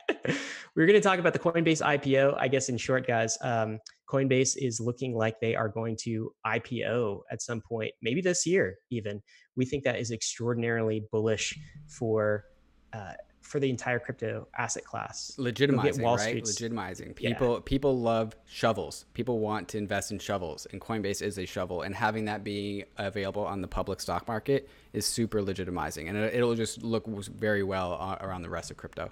[0.75, 2.37] We're going to talk about the Coinbase IPO.
[2.39, 3.79] I guess in short, guys, um,
[4.11, 8.77] Coinbase is looking like they are going to IPO at some point, maybe this year
[8.91, 9.23] even.
[9.57, 12.45] We think that is extraordinarily bullish for
[12.97, 15.37] uh, for the entire crypto asset class.
[15.39, 16.21] Legitimizing, right?
[16.21, 17.15] Street's, Legitimizing.
[17.15, 17.61] People yeah.
[17.65, 19.05] people love shovels.
[19.15, 21.83] People want to invest in shovels, and Coinbase is a shovel.
[21.83, 26.55] And having that be available on the public stock market is super legitimizing, and it'll
[26.55, 29.11] just look very well around the rest of crypto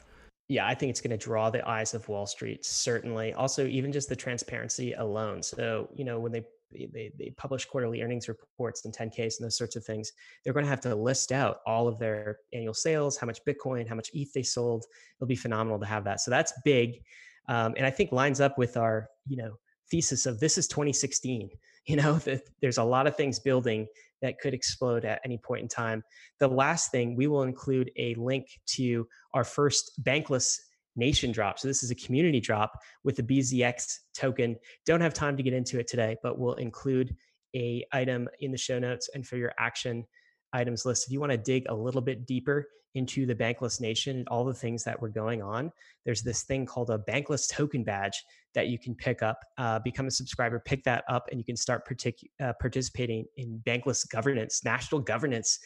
[0.48, 3.32] yeah, I think it's going to draw the eyes of Wall Street, certainly.
[3.32, 5.42] Also, even just the transparency alone.
[5.42, 9.56] So, you know, when they they, they publish quarterly earnings reports and 10Ks and those
[9.56, 10.12] sorts of things,
[10.42, 13.88] they're going to have to list out all of their annual sales, how much Bitcoin,
[13.88, 14.84] how much ETH they sold.
[15.18, 16.20] It'll be phenomenal to have that.
[16.20, 17.02] So that's big.
[17.48, 19.58] Um, and I think lines up with our, you know,
[19.90, 21.50] thesis of this is 2016
[21.86, 22.18] you know
[22.62, 23.86] there's a lot of things building
[24.22, 26.02] that could explode at any point in time.
[26.40, 30.58] The last thing, we will include a link to our first bankless
[30.96, 31.58] nation drop.
[31.58, 34.56] So this is a community drop with the BZX token.
[34.86, 37.16] Don't have time to get into it today, but we'll include
[37.54, 40.04] a item in the show notes and for your action
[40.52, 41.06] items list.
[41.06, 44.44] If you want to dig a little bit deeper into the Bankless Nation and all
[44.44, 45.72] the things that were going on,
[46.04, 48.22] there's this thing called a Bankless token badge
[48.54, 49.40] that you can pick up.
[49.58, 53.60] Uh, become a subscriber, pick that up, and you can start partic- uh, participating in
[53.66, 55.58] Bankless governance, national governance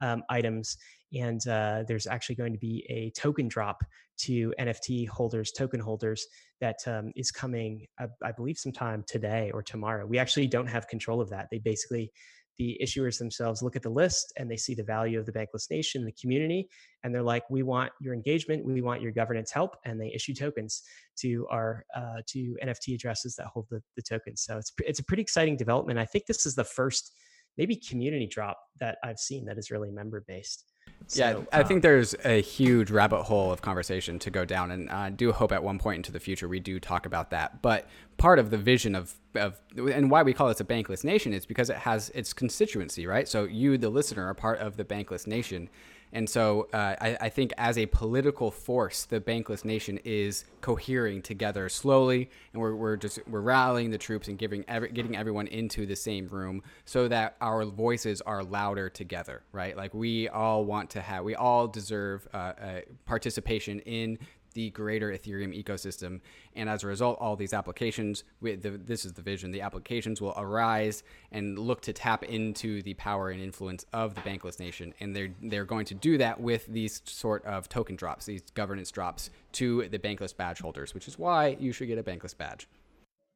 [0.00, 0.76] um, items.
[1.12, 3.82] And uh, there's actually going to be a token drop
[4.18, 6.26] to NFT holders, token holders,
[6.60, 10.06] that um, is coming, I, I believe, sometime today or tomorrow.
[10.06, 11.48] We actually don't have control of that.
[11.50, 12.12] They basically
[12.58, 15.70] the issuers themselves look at the list and they see the value of the bankless
[15.70, 16.68] nation the community
[17.02, 20.34] and they're like we want your engagement we want your governance help and they issue
[20.34, 20.82] tokens
[21.16, 25.04] to our uh, to nft addresses that hold the, the tokens so it's, it's a
[25.04, 27.12] pretty exciting development i think this is the first
[27.56, 30.64] maybe community drop that i've seen that is really member based
[31.08, 34.72] so, yeah, I um, think there's a huge rabbit hole of conversation to go down,
[34.72, 37.62] and I do hope at one point into the future we do talk about that.
[37.62, 37.86] But
[38.16, 41.46] part of the vision of, of and why we call this a bankless nation is
[41.46, 43.28] because it has its constituency, right?
[43.28, 45.68] So you, the listener, are part of the bankless nation,
[46.12, 51.20] and so uh, I, I, think as a political force, the bankless nation is cohering
[51.20, 55.46] together slowly, and we're, we're just we're rallying the troops and giving every, getting everyone
[55.48, 59.76] into the same room so that our voices are louder together, right?
[59.76, 64.18] Like we all want to have, we all deserve uh, uh, participation in
[64.56, 66.20] the greater Ethereum ecosystem.
[66.56, 70.32] And as a result, all these applications, the, this is the vision, the applications will
[70.36, 74.94] arise and look to tap into the power and influence of the Bankless Nation.
[74.98, 78.90] And they're, they're going to do that with these sort of token drops, these governance
[78.90, 82.66] drops to the Bankless badge holders, which is why you should get a Bankless badge.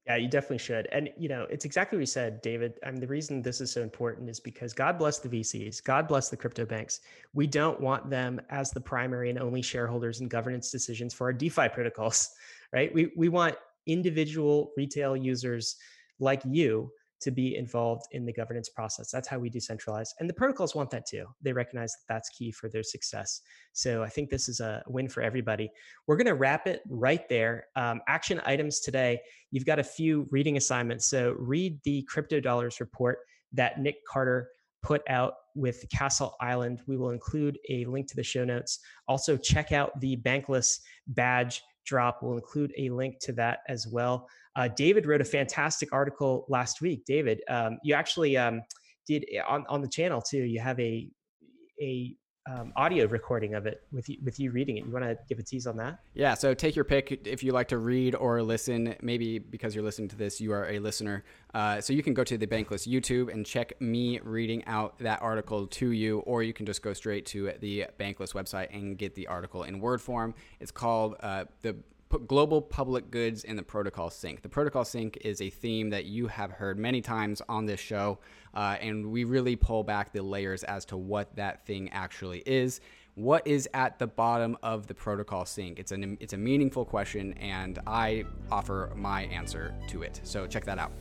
[0.07, 0.89] Yeah, you definitely should.
[0.93, 2.75] And you know, it's exactly what you said, David.
[2.85, 6.09] I mean, the reason this is so important is because God bless the VCs, God
[6.09, 7.01] bless the crypto banks.
[7.35, 11.33] We don't want them as the primary and only shareholders in governance decisions for our
[11.33, 12.31] DeFi protocols,
[12.73, 12.93] right?
[12.95, 15.77] We we want individual retail users
[16.19, 19.11] like you to be involved in the governance process.
[19.11, 20.09] That's how we decentralize.
[20.19, 21.27] And the protocols want that too.
[21.43, 23.43] They recognize that that's key for their success.
[23.73, 25.71] So I think this is a win for everybody.
[26.07, 27.67] We're going to wrap it right there.
[27.77, 29.21] Um, action items today.
[29.51, 31.07] You've got a few reading assignments.
[31.07, 33.19] So read the crypto dollars report
[33.53, 34.49] that Nick Carter
[34.83, 36.81] put out with Castle Island.
[36.87, 38.79] We will include a link to the show notes.
[39.09, 42.21] Also, check out the Bankless badge drop.
[42.23, 44.29] We'll include a link to that as well.
[44.57, 47.05] Uh, David wrote a fantastic article last week.
[47.07, 48.63] David, um, you actually um,
[49.07, 50.43] did eh, on, on the channel too.
[50.43, 51.09] You have a
[51.81, 52.15] a
[52.51, 54.85] um, audio recording of it with you, with you reading it.
[54.85, 56.01] You want to give a tease on that?
[56.15, 56.35] Yeah.
[56.35, 58.97] So take your pick if you like to read or listen.
[59.03, 61.25] Maybe because you're listening to this, you are a listener.
[61.55, 65.23] Uh, so you can go to the Bankless YouTube and check me reading out that
[65.23, 69.15] article to you, or you can just go straight to the Bankless website and get
[69.15, 70.35] the article in Word form.
[70.59, 71.77] It's called uh, the
[72.19, 74.43] global public goods and the protocol sink.
[74.43, 78.19] The protocol sink is a theme that you have heard many times on this show,
[78.55, 82.81] uh, and we really pull back the layers as to what that thing actually is.
[83.15, 85.79] What is at the bottom of the protocol sink?
[85.79, 90.21] It's an it's a meaningful question, and I offer my answer to it.
[90.25, 90.93] So check that out.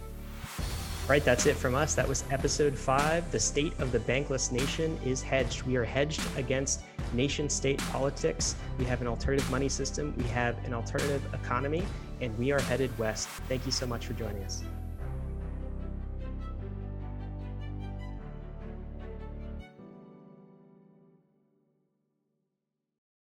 [1.08, 1.96] Right, that's it from us.
[1.96, 3.32] That was episode five.
[3.32, 5.64] The state of the bankless nation is hedged.
[5.64, 6.84] We are hedged against
[7.14, 8.56] nation state politics.
[8.78, 10.14] We have an alternative money system.
[10.18, 11.84] We have an alternative economy,
[12.22, 13.28] and we are headed west.
[13.48, 14.64] Thank you so much for joining us.